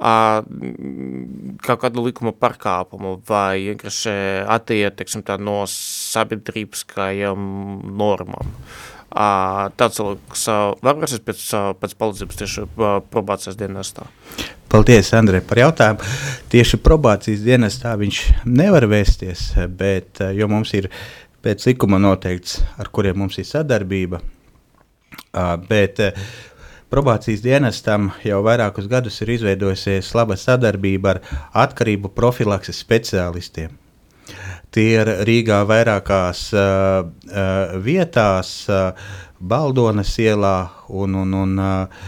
[0.00, 0.40] uh,
[1.66, 4.16] kaut kādu likuma pārkāpumu vai vienkārši
[4.56, 7.40] attiet, teiksim tā, no sabiedrībiskajām
[7.96, 8.54] normām.
[8.56, 14.06] Uh, tāds cilvēks uh, var vērsties pēc, uh, pēc palīdzības tieši uh, probācijas dienestā.
[14.72, 16.10] Paldies, Andrej, par jautājumu.
[16.52, 20.90] Tieši probācijas dienestā viņš nevar vēsties, bet, jo mums ir
[21.46, 24.18] pēc likuma noteikts, ar kuriem mums ir sadarbība,
[25.70, 26.02] bet
[26.90, 31.22] probācijas dienestam jau vairākus gadus ir izveidojusies laba sadarbība ar
[31.66, 33.78] atkarību profilakses speciālistiem.
[34.76, 38.90] Tie ir Rīgā vairākās uh, uh, vietās, uh,
[39.40, 40.56] Baldonas ielā
[40.92, 42.02] un, un, un uh,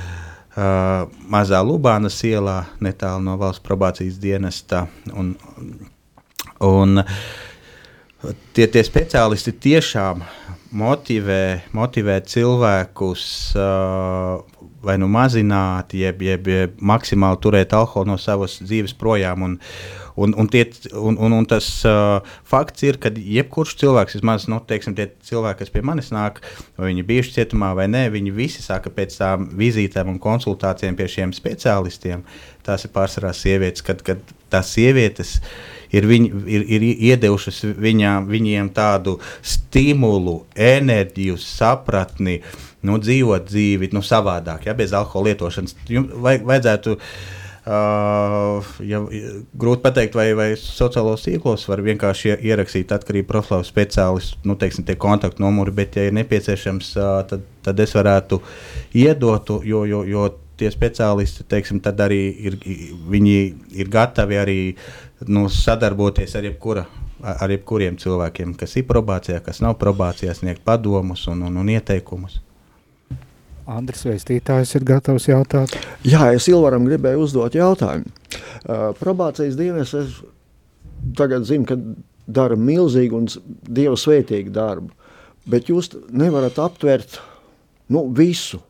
[0.53, 4.85] uh, Mazā Lubānas ielā, netālu no valsts probācijas dienesta.
[5.17, 5.33] Un,
[6.69, 7.03] un
[8.53, 10.21] tie, tie speciālisti tiešām
[10.77, 13.25] motivē, motivē cilvēkus
[13.57, 14.45] uh,
[14.83, 19.47] vai nu mazināt, jeb, jeb, jeb maksimāli turēt alkoholu no savas dzīves projām.
[19.49, 19.59] Un,
[20.19, 20.65] Un, un, tie,
[20.99, 22.19] un, un, un tas uh,
[22.51, 26.41] fakts ir, ka jebkurš cilvēks, vismaz nu, teiksim, tie cilvēki, kas pie manis nāk,
[26.75, 31.07] vai viņi bijuši cietumā vai nē, viņi visi saka pēc tām vizītēm un konsultācijām pie
[31.13, 32.27] šiem speciālistiem.
[32.67, 35.37] Tās ir pārsvarā sievietes, kad, kad tās sievietes
[35.95, 42.41] ir, viņ, ir, ir iedevušas viņām, viņiem tādu stimulu, enerģiju, sapratni,
[42.87, 45.75] nu, dzīvot dzīvi nu, savādāk, ja, bez alkohola lietošanas.
[45.91, 49.01] Jums vajag, vajadzētu uh, ja,
[49.63, 54.99] grūti pateikt, vai, vai sociālos tīklos var vienkārši ierakstīt atkarību profilu speciālistu, nu, teiksim, tie
[55.01, 58.41] kontaktu numuri, bet, ja ir nepieciešams, uh, tad, tad es varētu
[59.03, 62.57] iedot, jo, jo, jo tie speciālisti, teiksim, tad arī ir,
[63.11, 63.37] viņi
[63.79, 64.59] ir gatavi arī
[65.31, 66.87] nu, sadarboties ar jebkura
[67.19, 72.39] ar jebkuriem cilvēkiem, kas ir probācijā, kas nav probācijā, sniegt padomus un, un, un ieteikumus.
[73.69, 75.75] Andris Veistītājs ir gatavs jautāt.
[76.07, 78.09] Jā, es Ilvaram gribēju uzdot jautājumu.
[78.65, 80.19] Uh, probācijas dienas es
[81.19, 81.77] tagad zinu, ka
[82.29, 83.29] dara milzīgu un
[83.69, 84.91] dievu svētīgu darbu,
[85.49, 87.21] bet jūs nevarat aptvert
[87.93, 88.61] nu, visu.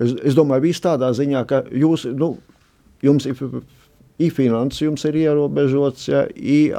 [0.00, 2.34] Es, es domāju, viss tādā ziņā, ka jūs, nu,
[3.04, 3.36] jums ir
[4.34, 6.24] finanses jums ir ierobežots, ja,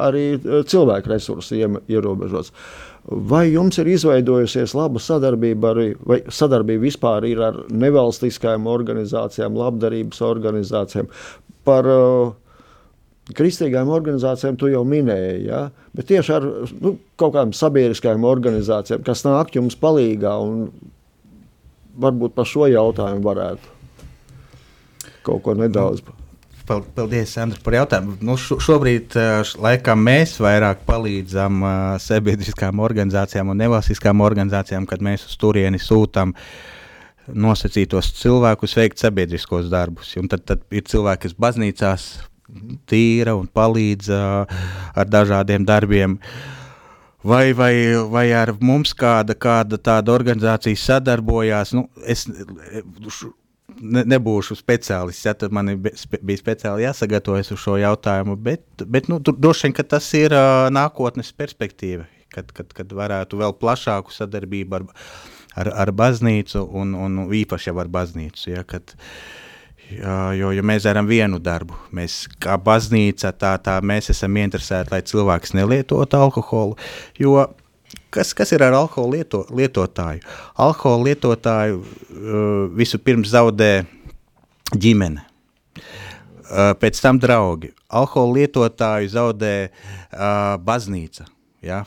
[0.08, 2.52] arī cilvēku resursi ierobežots.
[2.52, 9.60] Uh, Vai jums ir izveidojusies laba sadarbība arī, vai sadarbība vispār ir ar nevalstiskajām organizācijām,
[9.62, 11.12] labdarības organizācijām?
[11.70, 12.34] Par uh,
[13.38, 15.62] kristīgām organizācijām tu jau minēji, ja?
[15.94, 16.50] bet tieši ar
[16.82, 20.68] nu, kaut kādām sabiedriskajām organizācijām, kas nāk jums palīgā un
[22.02, 23.74] varbūt par šo jautājumu varētu
[25.26, 26.02] kaut ko nedaudz.
[26.02, 26.25] Mm.
[26.66, 28.16] Paldies, Andri, par jautājumu.
[28.26, 29.14] Nu, šo, šobrīd
[29.62, 36.34] laikam, mēs vairāk palīdzam uh, sabiedriskām organizācijām un nevalstiskām organizācijām, kad mēs uz turieni sūtām
[37.30, 40.16] nosacītos cilvēkus veikt sabiedriskos darbus.
[40.22, 42.10] Un tad, tad ir cilvēki, kas baznīcās
[42.90, 44.66] tīra un palīdz uh,
[44.98, 46.18] ar dažādiem darbiem.
[47.26, 47.74] Vai, vai,
[48.10, 51.78] vai ar mums kāda, kāda tāda organizācija sadarbojās?
[51.78, 52.26] Nu, es,
[53.82, 55.28] ne, nebūšu speciālists.
[55.28, 58.36] Ja, tad man bija speciāli jāsagatavojas uz šo jautājumu.
[58.36, 62.08] Bet, bet nu, droši vien tas ir uh, nākotnes perspektīva.
[62.36, 64.86] kad, kad, kad varētu vēl plašāku sadarbību ar,
[65.56, 68.96] ar, ar baznīcu un, un īpaši jau ar baznīcu, ja, kad,
[69.90, 75.04] jo, jo mēs darām vienu darbu, mēs kā baznīca, tā, tā mēs esam interesēti, lai
[75.06, 76.76] cilvēks nelietotu alkoholu,
[77.22, 77.38] jo
[78.14, 80.24] kas, kas ir ar alkoholu lieto, lietotāju?
[80.62, 83.72] Alkoholu lietotāju uh, visu pirms zaudē
[84.74, 85.26] ģimene.
[86.46, 87.74] Uh, pēc tam draugi.
[87.90, 91.28] Alkohola lietotāju zaudē uh, baznīca.
[91.66, 91.84] Ja?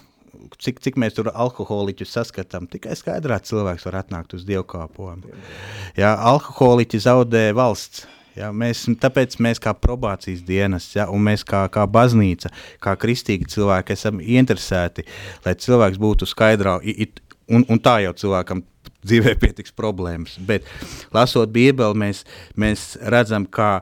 [0.59, 5.35] Cik, cik mēs tur alkoholiķus saskatām, tikai skaidrā cilvēks var atnākt uz dievkāpojumu.
[5.99, 6.17] Ja?
[6.33, 8.07] Alkoholiķi zaudē valsts.
[8.39, 12.53] Ja, mēs, tāpēc mēs kā probācijas dienas, ja, un mēs kā, kā baznīca,
[12.84, 15.07] kā kristīgi cilvēki esam interesēti,
[15.47, 17.18] lai cilvēks būtu skaidrā, it,
[17.51, 18.62] un, un tā jau cilvēkam
[19.09, 20.36] dzīvē pietiks problēmas.
[20.47, 20.68] Bet,
[21.14, 22.22] lasot Bībeli, mēs,
[22.59, 23.80] mēs redzam, kā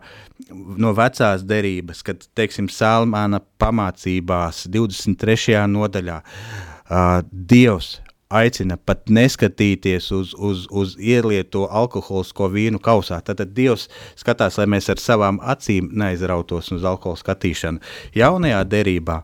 [0.53, 5.61] no vecās derības, kad, teiksim, Salmāna pamācībās 23.
[5.73, 7.97] nodaļā uh, Dievs
[8.29, 13.21] aicina pat neskatīties uz, uz, uz ielieto alkoholisko vīnu kausā.
[13.25, 17.85] Tad, Dievs skatās, lai mēs ar savām acīm neaizrautos uz alkohola skatīšanu.
[18.17, 19.23] Jaunajā derībā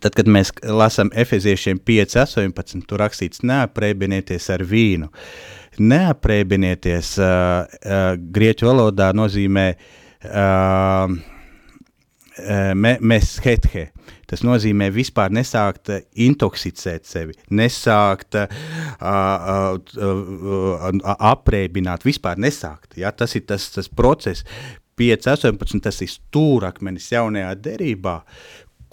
[0.00, 5.10] Tad, kad mēs lasām efeziešiem 5, 18, tur rakstīts, neaprēbinieties ar vīnu.
[5.82, 11.12] Neaprēbinieties uh, uh, grieķu valodā nozīmē uh,
[12.72, 13.90] me, mēs hethe.
[14.32, 15.90] Tas nozīmē vispār nesākt
[16.24, 18.54] intoksicēt sevi, nesākt uh,
[18.96, 22.96] uh, uh, aprēķināt, vispār nesākt.
[22.96, 23.12] Ja?
[23.12, 24.46] Tas ir tas, tas process,
[24.96, 28.22] 5, 18, tas ir stūrakmenis jaunajā derībā,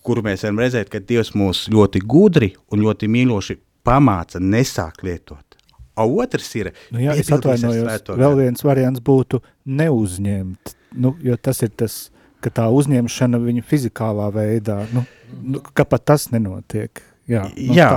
[0.03, 5.57] kuru mēs varam redzēt, ka Dievs mūs ļoti gudri un ļoti mīloši pamāca nesākt lietot.
[5.99, 11.63] A otrs ir, nu jā, es atvainojos, vēl viens variants būtu neuzņemt, nu, jo tas
[11.63, 12.05] ir tas,
[12.43, 15.05] ka tā uzņemšana viņa fizikālā veidā, nu,
[15.43, 17.03] nu ka pat tas nenotiek.
[17.29, 17.89] Jā, nu, Jā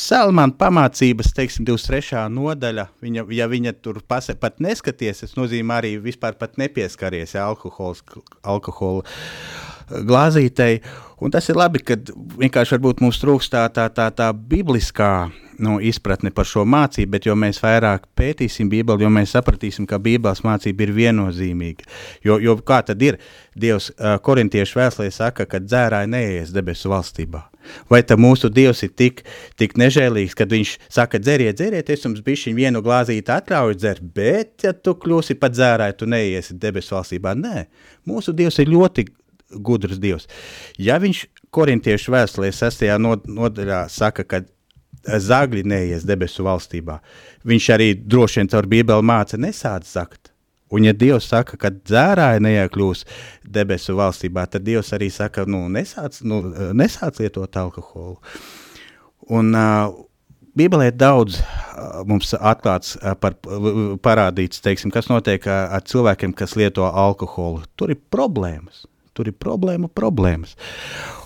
[0.00, 2.22] Salmāna pamācības, teiksim, 23.
[2.32, 7.44] nodaļa, viņa, ja viņa tur pase, pat neskaties, tas nozīmē arī vispār pat nepieskaries ja,
[7.50, 8.00] alkohols,
[8.40, 9.04] alkohola
[9.90, 10.80] glāzītei,
[11.22, 11.94] Un tas ir labi, ka
[12.40, 15.30] vienkārši mums trūkst tā, tā, tā, tā bibliskā
[15.62, 20.00] nu, izpratne par šo mācību, bet jo mēs vairāk pētīsim Bībeli, jo mēs sapratīsim, ka
[20.02, 21.86] Bībeles mācība ir viennozīmīga.
[22.26, 23.20] Jo, jo kā tad ir?
[23.54, 27.44] Dievs uh, korintiešu vēstulē saka, ka dzērāji neies debesu valstībā.
[27.86, 29.22] Vai tā mūsu Dievs ir tik,
[29.60, 34.66] tik nežēlīgs, kad viņš saka, dzeriet, dzeriet, es jums bišķiņ vienu glāzīti atļauju dzert, bet
[34.66, 37.38] ja tu kļūsi pat dzērāji, tu neiesi debesu valstībā.
[37.38, 37.68] Nē,
[38.10, 39.06] mūsu Dievs ir ļoti
[39.54, 40.28] gudrs Dievs.
[40.78, 42.84] Ja viņš korintiešu vēstulē 6.
[43.28, 44.42] nodaļā saka, ka
[45.02, 47.00] zagļi neies debesu valstībā,
[47.48, 50.30] viņš arī droši vien caur bībeli māca nesāc zakt.
[50.72, 53.02] Un ja Dievs saka, ka dzērāji neiekļūs
[53.44, 56.40] debesu valstībā, tad Dievs arī saka, nu, nesāc, nu,
[56.72, 58.16] nesāc lietot alkoholu.
[59.36, 59.92] Un uh,
[60.56, 61.38] Bībelē ir daudz
[62.08, 63.38] mums atklāts, par,
[64.04, 67.64] parādīts, teiksim, kas notiek ar cilvēkiem, kas lieto alkoholu.
[67.76, 68.84] Tur ir problēmas.
[69.12, 70.54] Tur ir problēma, problēmas.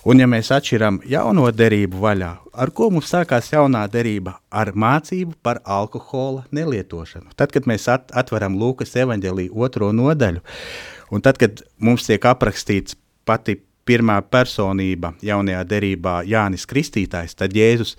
[0.07, 4.37] Un, ja mēs atšķiram jauno derību vaļā, ar ko mums sākās jaunā derība?
[4.51, 7.31] Ar mācību par alkohola nelietošanu.
[7.39, 10.43] Tad, kad mēs at atveram Lūkas evanģēlīju otro nodaļu,
[11.15, 17.95] un tad, kad mums tiek aprakstīts pati pirmā personība jaunajā derībā, Jānis Kristītājs, tad Jēzus,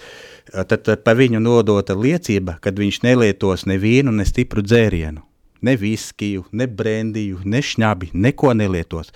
[0.51, 5.23] tad, tad par viņu nodota liecība, kad viņš nelietos ne vīnu, ne stipru dzērienu,
[5.63, 9.13] ne viskiju, ne brendiju, ne šņabi, neko nelietos.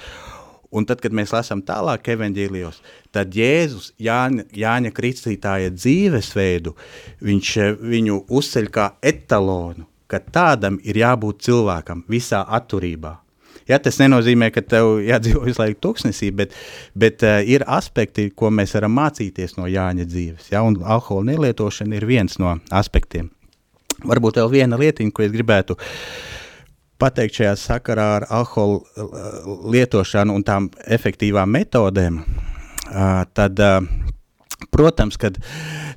[0.71, 2.77] Un tad, kad mēs lasām tālāk evaņģēlijos,
[3.11, 6.75] tad Jēzus Jāņa, Jāņa Kristītāja dzīvesveidu,
[7.27, 13.17] viņš eh, viņu uzceļ kā etalonu, ka tādam ir jābūt cilvēkam visā atturībā.
[13.67, 16.55] Ja, tas nenozīmē, ka tev jādzīvo visu laiku tuksnesī, bet,
[16.97, 20.49] bet uh, ir aspekti, ko mēs varam mācīties no Jāņa dzīves.
[20.51, 23.29] Ja, un alkohola nelietošana ir viens no aspektiem.
[24.07, 25.93] Varbūt vēl viena lietiņa, ko es gribētu uh,
[27.01, 33.81] pateikt šajā sakarā ar alkoholu uh, lietošanu un tām efektīvām metodēm, uh, tad, uh,
[34.73, 35.39] protams, kad,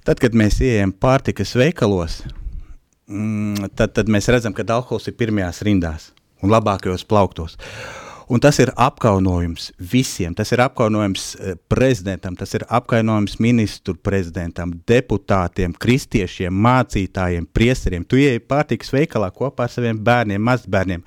[0.06, 2.22] tad, kad mēs ieejam pārtikas veikalos,
[3.10, 6.10] mm, tad, tad mēs redzam, ka alkohols ir pirmajās rindās
[6.42, 7.58] un labākajos plauktos.
[8.28, 10.32] Un tas ir apkaunojums visiem.
[10.34, 18.06] Tas ir apkaunojums eh, prezidentam, tas ir apkaunojums ministru prezidentam, deputātiem, kristiešiem, mācītājiem, priesteriem.
[18.08, 21.04] Tu ieej pārtikas veikalā kopā ar saviem bērniem, mazbērniem,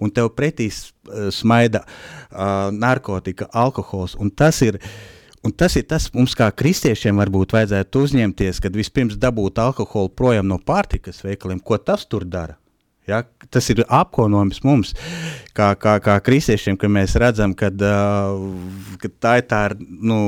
[0.00, 4.14] un tev pretī uh, smaida uh, narkotika, alkohols.
[4.22, 4.78] Un tas ir,
[5.42, 10.46] un tas ir tas, mums kā kristiešiem varbūt vajadzētu uzņemties, kad vispirms dabūt alkoholu projām
[10.46, 12.60] no pārtikas veikaliem, ko tas tur dara
[13.10, 13.24] Ja?
[13.50, 14.92] Tas ir apkaunojums mums,
[15.56, 20.20] kā, kā, kā kristiešiem, ka mēs redzam, kad, uh, ka tā ir tā nu,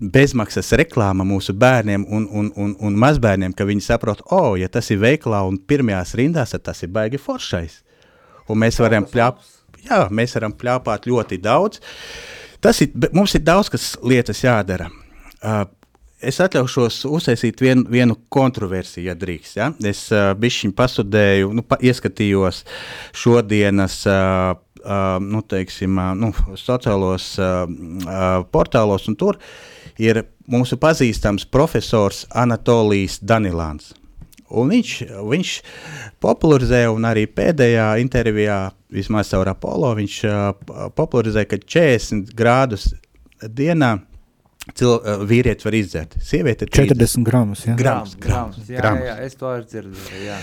[0.00, 4.70] bezmaksas reklāma mūsu bērniem un, un, un, un mazbērniem, ka viņi saprot, o, oh, ja
[4.72, 7.78] tas ir veiklā un pirmajās rindās, tad tas ir baigi foršais.
[8.50, 9.38] Un mēs varam, pļāp,
[9.86, 11.78] jā, mēs varam pļāpāt ļoti daudz.
[12.62, 14.90] Tas ir, mums ir daudz kas lietas jādara.
[15.42, 15.64] Uh,
[16.22, 19.56] es atļaušos uztaisīt vien, vienu kontroversiju, ja drīkst.
[19.58, 19.70] Ja?
[19.86, 22.62] Es uh, bišķiņu pasudēju, nu, pa, ieskatījos
[23.16, 24.52] šodienas uh,
[24.82, 29.40] uh, nu, teiksim, uh, nu, sociālos uh, uh, portālos, un tur
[30.00, 33.92] ir mūsu pazīstams profesors Anatolijas Danilāns.
[34.52, 34.90] Un viņš,
[35.24, 35.50] viņš
[36.20, 42.90] popularizē, un arī pēdējā intervijā, vismaz caur Apollo, viņš uh, popularizē, ka 40 grādus
[43.42, 43.96] dienā
[44.70, 46.14] Cil, uh, vīrietis var izdzert.
[46.22, 47.66] Sieviete ir 40 gramus.
[47.66, 47.74] Ja?
[47.78, 49.02] Grams, grams, grams, jā, grams.
[49.02, 50.38] jā, jā, es to arī dzirdēju, jā.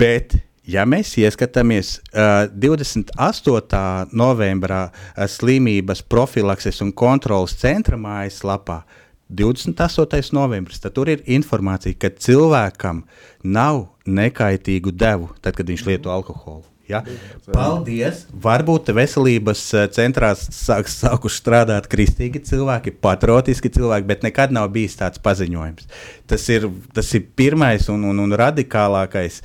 [0.00, 3.84] Bet, ja mēs ieskatāmies uh, 28.
[4.16, 8.80] novembrā uh, slimības profilakses un kontrolas centra mājaslapā,
[9.28, 10.32] 28.
[10.36, 13.04] novembris, tad tur ir informācija, ka cilvēkam
[13.44, 16.64] nav nekaitīgu devu, tad, kad viņš lieto alkoholu.
[16.90, 17.00] Ja?
[17.48, 18.24] Paldies!
[18.44, 24.98] Varbūt veselības eh, centrā sāk, sākuši strādāt kristīgi cilvēki, patriotiski cilvēki, bet nekad nav bijis
[25.00, 25.88] tāds paziņojums.
[26.30, 29.40] Tas ir, tas ir pirmais un, un, un radikālākais.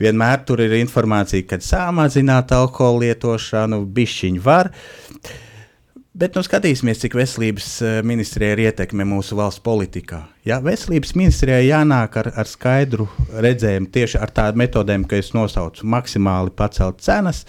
[0.00, 4.72] Vienmēr tur ir informācija, kad samazināt alkohola lietošanu, bišķiņu var.
[4.74, 5.40] Uh,
[6.14, 10.20] Bet nu, skatīsimies, cik veselības eh, ministrijai ir ietekme mūsu valsts politikā.
[10.46, 10.60] Ja?
[10.62, 13.08] Veselības ministrijai jānāk ar, ar skaidru
[13.42, 17.42] redzējumu tieši ar tādām metodēm, ka es nosaucu maksimāli pacelt cenas,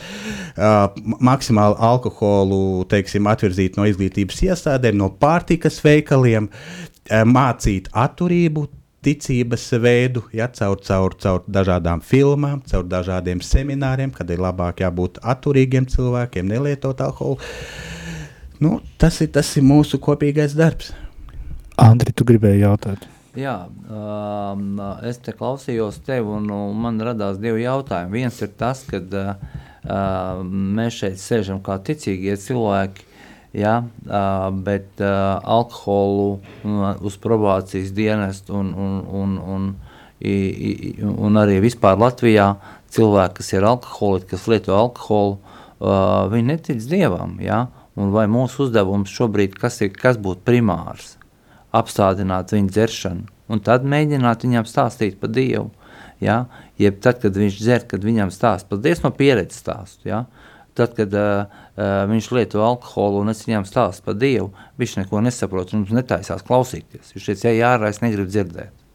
[0.57, 0.87] uh,
[1.21, 8.65] maksimāli alkoholu teiksim, atvirzīt no izglītības iestādēm, no pārtikas veikaliem, uh, mācīt atturību,
[9.05, 15.21] ticības veidu, ja, caur, caur, caur dažādām filmām, caur dažādiem semināriem, kad ir labāk jābūt
[15.21, 17.37] atturīgiem cilvēkiem, nelietot alkoholu.
[18.59, 20.93] Nu, tas, ir, tas ir mūsu kopīgais darbs.
[21.81, 23.03] Andri, tu gribēji jautāt?
[23.35, 28.21] Jā, um, es te klausījos tevi, un, un man radās divi jautājumi.
[28.21, 33.03] Viens ir tas, ka uh, mēs šeit sēžam kā ticīgie cilvēki,
[33.59, 39.69] ja, uh, bet uh, alkoholu uh, uz probācijas dienestu un, un, un, un,
[40.23, 42.53] un, un arī vispār Latvijā
[42.95, 45.41] cilvēki, kas ir alkoholiķi, kas lieto alkoholu,
[45.81, 47.35] uh, viņi netic Dievam.
[47.43, 47.65] Ja?
[47.95, 51.15] Un vai mūsu uzdevums šobrīd, kas, ir, kas būtu primārs,
[51.75, 55.69] apstādināt viņa dzeršanu, un tad mēģināt viņam stāstīt par Dievu.
[56.23, 56.45] Ja?
[56.79, 60.09] Jeb tad, kad viņš dzer, kad viņam stāsta paldies no pieredzes stāstu.
[60.09, 60.25] Ja?
[60.75, 61.47] Tad, kad uh,
[62.11, 67.13] viņš lieto alkoholu un es viņam stāstu par Dievu, viņš neko nesaprot un netaisās klausīties.
[67.15, 68.85] Viņš teica, ja jārā, es negribu dzirdēt.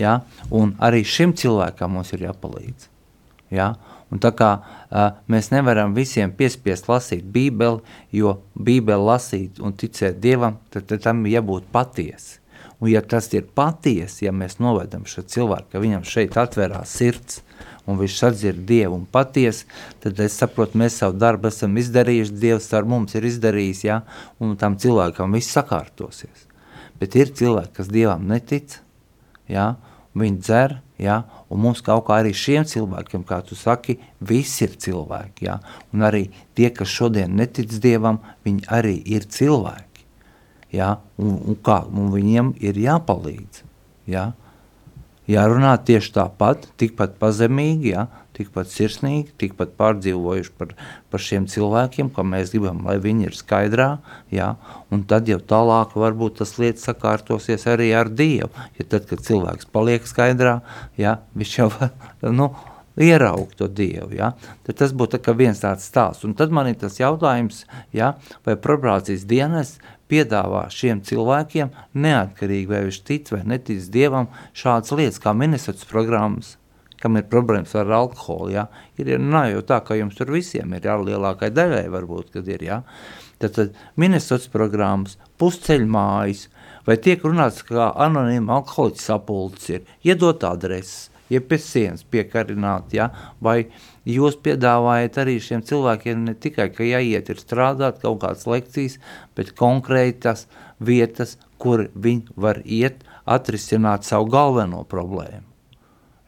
[0.00, 0.18] Ja?
[0.50, 2.88] Un arī šim cilvēkam mums ir jāpalīdz.
[3.54, 3.74] Ja?
[4.14, 7.82] Un tā kā uh, mēs nevaram visiem piespiest lasīt Bībeli,
[8.14, 12.38] jo Bībeli lasīt un ticēt Dievam, tad, tad tam jābūt patiesi.
[12.78, 17.40] Un ja tas ir patiesi, ja mēs novedam šo cilvēku, ka viņam šeit atverās sirds,
[17.90, 19.66] un viņš sadzird Dievu un patiesi,
[20.02, 24.00] tad es saprotu, mēs savu darbu esam izdarījuši, Dievs ar mums ir izdarījis, ja,
[24.38, 26.46] un tam cilvēkam viss sakārtosies.
[27.00, 28.78] Bet ir cilvēki, kas Dievam netic,
[29.50, 29.74] ja,
[30.14, 31.22] viņi dzer, ja,
[31.54, 35.46] Un mums kaut kā arī šiem cilvēkiem, kā tu saki, visi ir cilvēki.
[35.46, 35.60] Ja?
[35.94, 36.24] Un arī
[36.58, 40.02] tie, kas šodien netic Dievam, viņi arī ir cilvēki.
[40.74, 40.96] Ja?
[41.22, 43.62] Un, un, kā, un viņiem ir jāpalīdz.
[44.10, 44.32] Ja?
[45.30, 48.08] Jārunā tieši tāpat, tikpat pazemīgi, ja?
[48.34, 50.74] Tikpat sirsnīgi, tikpat pārdzīvojuši par,
[51.12, 53.88] par šiem cilvēkiem, ka mēs gribam, lai viņi ir skaidrā,
[54.34, 54.52] jā,
[54.94, 59.70] un tad jau tālāk varbūt tas lietas sakārtosies arī ar Dievu, ja tad, kad cilvēks
[59.74, 60.60] paliek skaidrā,
[61.00, 61.92] jā, viņš jau var,
[62.40, 62.50] nu,
[62.96, 64.32] ieraugt to Dievu, ja?
[64.66, 66.24] tad tas būtu tā viens tāds stāsts.
[66.26, 67.64] Un tad man ir tas jautājums,
[67.94, 68.14] ja?
[68.46, 69.76] vai probācijas dienas
[70.10, 76.54] piedāvā šiem cilvēkiem neatkarīgi, vai viņš tic vai netic Dievam šādas lietas kā Minnesotas programmas,
[77.04, 78.64] kam ir problēmas ar alkoholu, ja?
[78.96, 82.64] ir, nav jau tā, ka jums tur visiem ir, jā, lielākai daļai varbūt, kad ir,
[82.64, 82.80] jā.
[83.42, 86.46] Tad, tad Minnesotas programmas, pusceļmājas,
[86.88, 93.10] vai tiek runāts, kā anonīma alkoholiķa sapulcis ir, iedot adreses, jeb pie sienas piekarināt, ja?
[93.44, 93.66] vai
[94.08, 98.96] jūs piedāvājat arī šiem cilvēkiem ne tikai, ka jāiet ir strādāt kaut kādas lekcijas,
[99.36, 100.46] bet konkrētas
[100.80, 105.44] vietas, kur viņi var iet atrisināt savu galveno problēmu.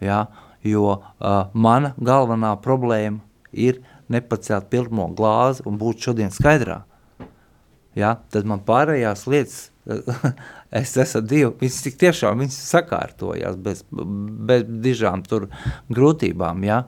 [0.05, 0.27] Ja?
[0.67, 3.81] Jo uh, mana galvenā problēma ir
[4.13, 6.83] nepacelt pirmo glāzi un būt šodien skaidrā.
[7.97, 8.17] Ja?
[8.31, 9.71] Tad man pārējās lietas
[10.81, 15.49] es esmu Dievu, viņas tik tiešām viņas sakārtojās bez, bez dižām tur
[15.93, 16.83] grūtībām, ja?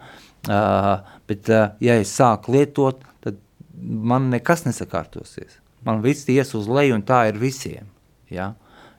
[0.48, 3.38] Uh, bet uh, ja es sāku lietot, tad
[3.78, 5.58] man nekas nesakārtosies.
[5.86, 7.90] Man viss ies uz leju un tā ir visiem,
[8.32, 8.52] ja?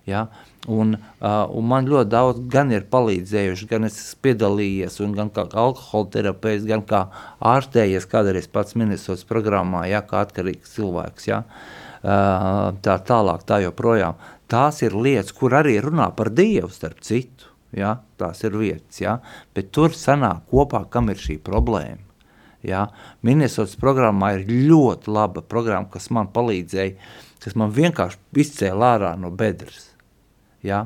[0.07, 0.27] Ja?
[0.67, 5.45] Un, uh, un man ļoti daudz gan ir palīdzējuši, gan es esmu piedalījies, gan kā
[5.47, 7.05] alkohola terapeits, gan kā
[7.39, 11.29] ārstējies kādreiz pats ministrs programmā, ja, kā atkarīgs cilvēks.
[11.31, 11.45] Ja.
[11.99, 14.19] Uh, tā tālāk, tā joprojām.
[14.51, 17.47] Tās ir lietas, kur arī runā par Dievu, starp citu.
[17.75, 19.19] Ja, tās ir vietas, ja,
[19.53, 22.01] bet tur sanāk kopā, kam ir šī problēma.
[22.65, 22.87] Ja.
[23.23, 26.97] Ministrs programmā ir ļoti laba programma, kas man palīdzēja,
[27.45, 29.88] kas man vienkārši izcēla ārā no bedres
[30.65, 30.85] ja,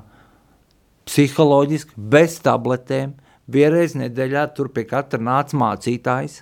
[1.07, 3.15] psiholoģiski, bez tabletēm,
[3.51, 6.41] vienreiz nedēļā tur pie katra nāca mācītājs,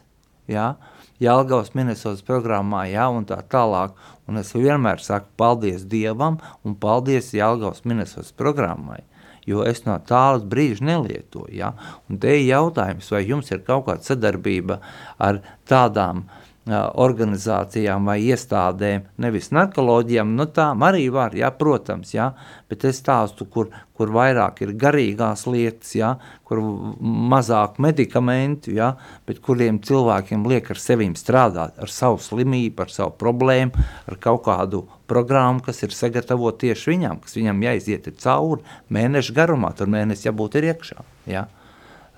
[0.51, 0.75] ja,
[1.21, 3.93] Jelgavas Minnesotas programmā, ja, un tā tālāk,
[4.29, 9.03] un es vienmēr saku paldies Dievam un paldies Jelgavas Minnesotas programmai,
[9.45, 11.73] jo es no tālas brīža nelietoju, ja,
[12.09, 14.79] un te ir jautājums, vai jums ir kaut kāda sadarbība
[15.21, 22.27] ar tādām uh, organizācijām vai iestādēm, nevis narkoloģijām, nu tām arī var, jā, protams, jā,
[22.69, 26.11] bet es stāstu, kur, kur vairāk ir garīgās lietas, jā,
[26.45, 26.61] kur
[27.01, 28.91] mazāk medikamentu, jā,
[29.25, 34.45] bet kuriem cilvēkiem liek ar sevīm strādāt, ar savu slimību, ar savu problēmu, ar kaut
[34.45, 38.61] kādu programmu, kas ir sagatavot tieši viņam, kas viņam jāiziet cauri
[38.93, 41.01] mēnešu garumā, tur mēnesis jābūt ir iekšā,
[41.33, 41.47] jā,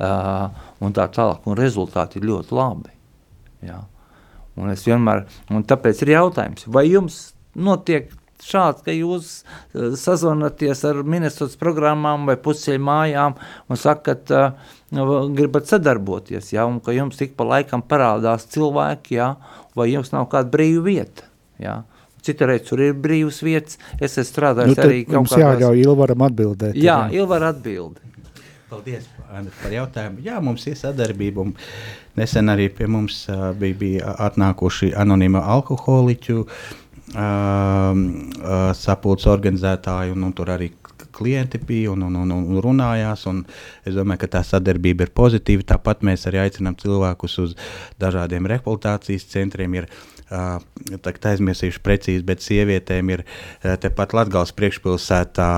[0.04, 2.96] uh, un tā tālāk, un rezultāti ir ļoti labi,
[3.72, 3.80] jā.
[4.60, 5.24] Un es vienmēr,
[5.54, 8.12] un tāpēc ir jautājums, vai jums notiek
[8.44, 13.38] šāds, ka jūs uh, sazvanaties ar ministrs programmām vai pusceļu mājām
[13.72, 14.76] un sakat, uh,
[15.34, 19.34] gribat sadarboties, ja, un ka jums tik pa laikam parādās cilvēki, ja,
[19.80, 21.30] vai jums nav kāda brīva vieta,
[21.62, 21.82] ja.
[22.24, 25.34] Citreiz tur ir brīvas vietas, es esmu strādājis nu, arī kaut kādās...
[25.34, 26.78] Mums jāļauj Ilvaram atbildēt.
[26.80, 28.14] Jā, Ilvar atbildi.
[28.72, 29.10] Paldies
[29.62, 30.22] par jautājumu.
[30.26, 31.46] Jā, mums ir sadarbība.
[32.20, 36.48] Nesen arī pie mums uh, bija, bija atnākuši anonīma alkoholiķu uh,
[37.18, 40.72] uh, sapulces organizētāji, un, un tur arī
[41.14, 43.28] klienti bija un, un, un, un runājās.
[43.30, 43.44] Un
[43.86, 45.66] es domāju, ka tā sadarbība ir pozitīva.
[45.76, 47.56] Tāpat mēs arī aicinām cilvēkus uz
[48.02, 49.82] dažādiem rehabilitācijas centriem.
[49.82, 53.24] Ir, uh, aizmirsīšu precīzi, bet sievietēm ir
[53.84, 55.50] tepat Latgales priekšpilsētā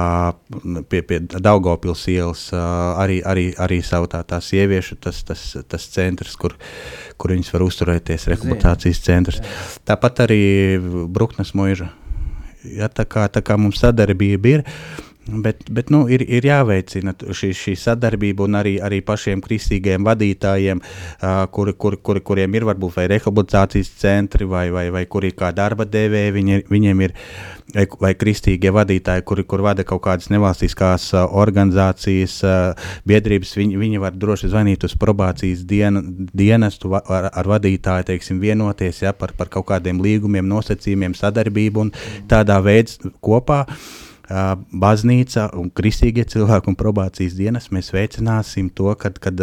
[0.91, 6.37] pie, pie Daugavpils ielas arī, arī, arī savu tā, tā sieviešu tas, tas, tas centrs,
[6.39, 6.57] kur,
[7.17, 9.43] kur viņas var uzturēties, rehabilitācijas centrs.
[9.87, 10.41] Tāpat arī
[11.07, 11.91] Bruknes mūža.
[12.65, 14.63] Ja, tā, kā, tā kā mums sadarbība ir,
[15.25, 20.81] Bet, bet nu, ir, ir jāveicina šī, šī sadarbība un arī, arī pašiem kristīgiem vadītājiem,
[20.83, 25.49] uh, kuri, kur, kur, kuriem ir varbūt vai rehabilitācijas centri vai, vai, vai kuri kā
[25.57, 27.17] darba devēji, viņi, viņiem ir
[27.73, 34.05] vai kristīgie vadītāji, kuri kur vada kaut kādas nevalstiskās uh, organizācijas, uh, biedrības, viņi, viņi
[34.05, 36.05] var droši zvanīt uz probācijas dienu,
[36.37, 41.95] dienestu ar, ar vadītāju, teiksim, vienoties ja, par, par kaut kādiem līgumiem, nosacījumiem, sadarbību un
[42.29, 43.63] tādā veidā kopā.
[43.65, 49.41] Uh, baznīca un kristīgie cilvēki un probācijas dienas, mēs veicināsim to, kad, kad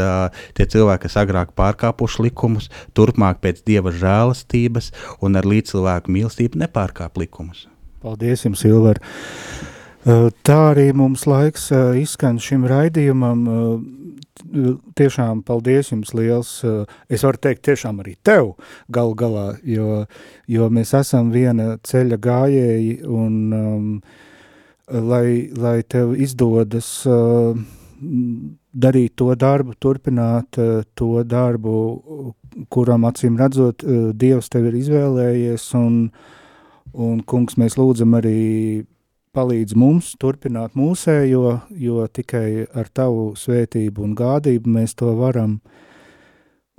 [0.57, 7.20] tie cilvēki, kas agrāk pārkāpuši likumus, turpmāk pēc dieva žēlastības un ar līdzcilvēku mīlestību nepārkāp
[7.22, 7.68] likumus.
[8.03, 8.99] Paldies jums, Ilver!
[10.03, 11.68] Tā arī mums laiks
[12.01, 13.45] izskan šim raidījumam.
[14.99, 16.51] Tiešām paldies jums liels.
[17.07, 18.57] Es varu teikt tiešām arī tev
[18.91, 20.03] galu galā, jo,
[20.51, 23.87] jo mēs esam viena ceļa gājēji un um,
[24.89, 27.57] lai, lai tev izdodas uh,
[28.72, 32.35] darīt to darbu, turpināt uh, to darbu,
[32.72, 36.09] kuram acīm redzot, uh, Dievs tev ir izvēlējies, un,
[36.93, 38.85] un kungs, mēs lūdzam arī
[39.33, 45.61] palīdz mums turpināt mūsējo, jo tikai ar tavu svētību un gādību mēs to varam.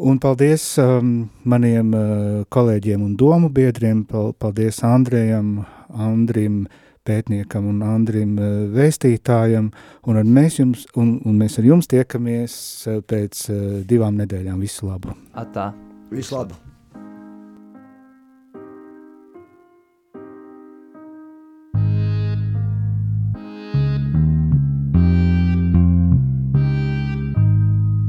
[0.03, 2.05] Un paldies um, maniem uh,
[2.51, 5.59] kolēģiem un domu biedriem, paldies Andrejam,
[5.93, 9.71] Andrim, uh, pētniekam un Andrim eh, vēstītājam,
[10.07, 12.53] un, mēs, jums, un, un mēs ar jums tiekamies
[12.87, 14.61] eh, pēc eh, divām nedēļām.
[14.63, 15.15] Visu labu!
[15.35, 15.71] Atā!
[16.13, 16.59] Visu labu!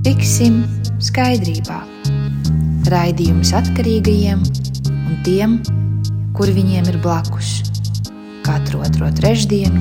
[0.04, 0.62] Tiksim
[1.02, 1.80] skaidrībā.
[2.92, 4.42] Raidījums atkarīgajiem
[4.92, 5.56] un tiem,
[6.36, 7.62] kur viņiem ir blakus
[8.44, 9.80] katru otro trešdienu,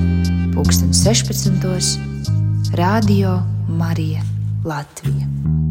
[0.54, 1.98] pulksten 16.
[2.76, 4.22] Radio Marija
[4.64, 5.63] Latvija.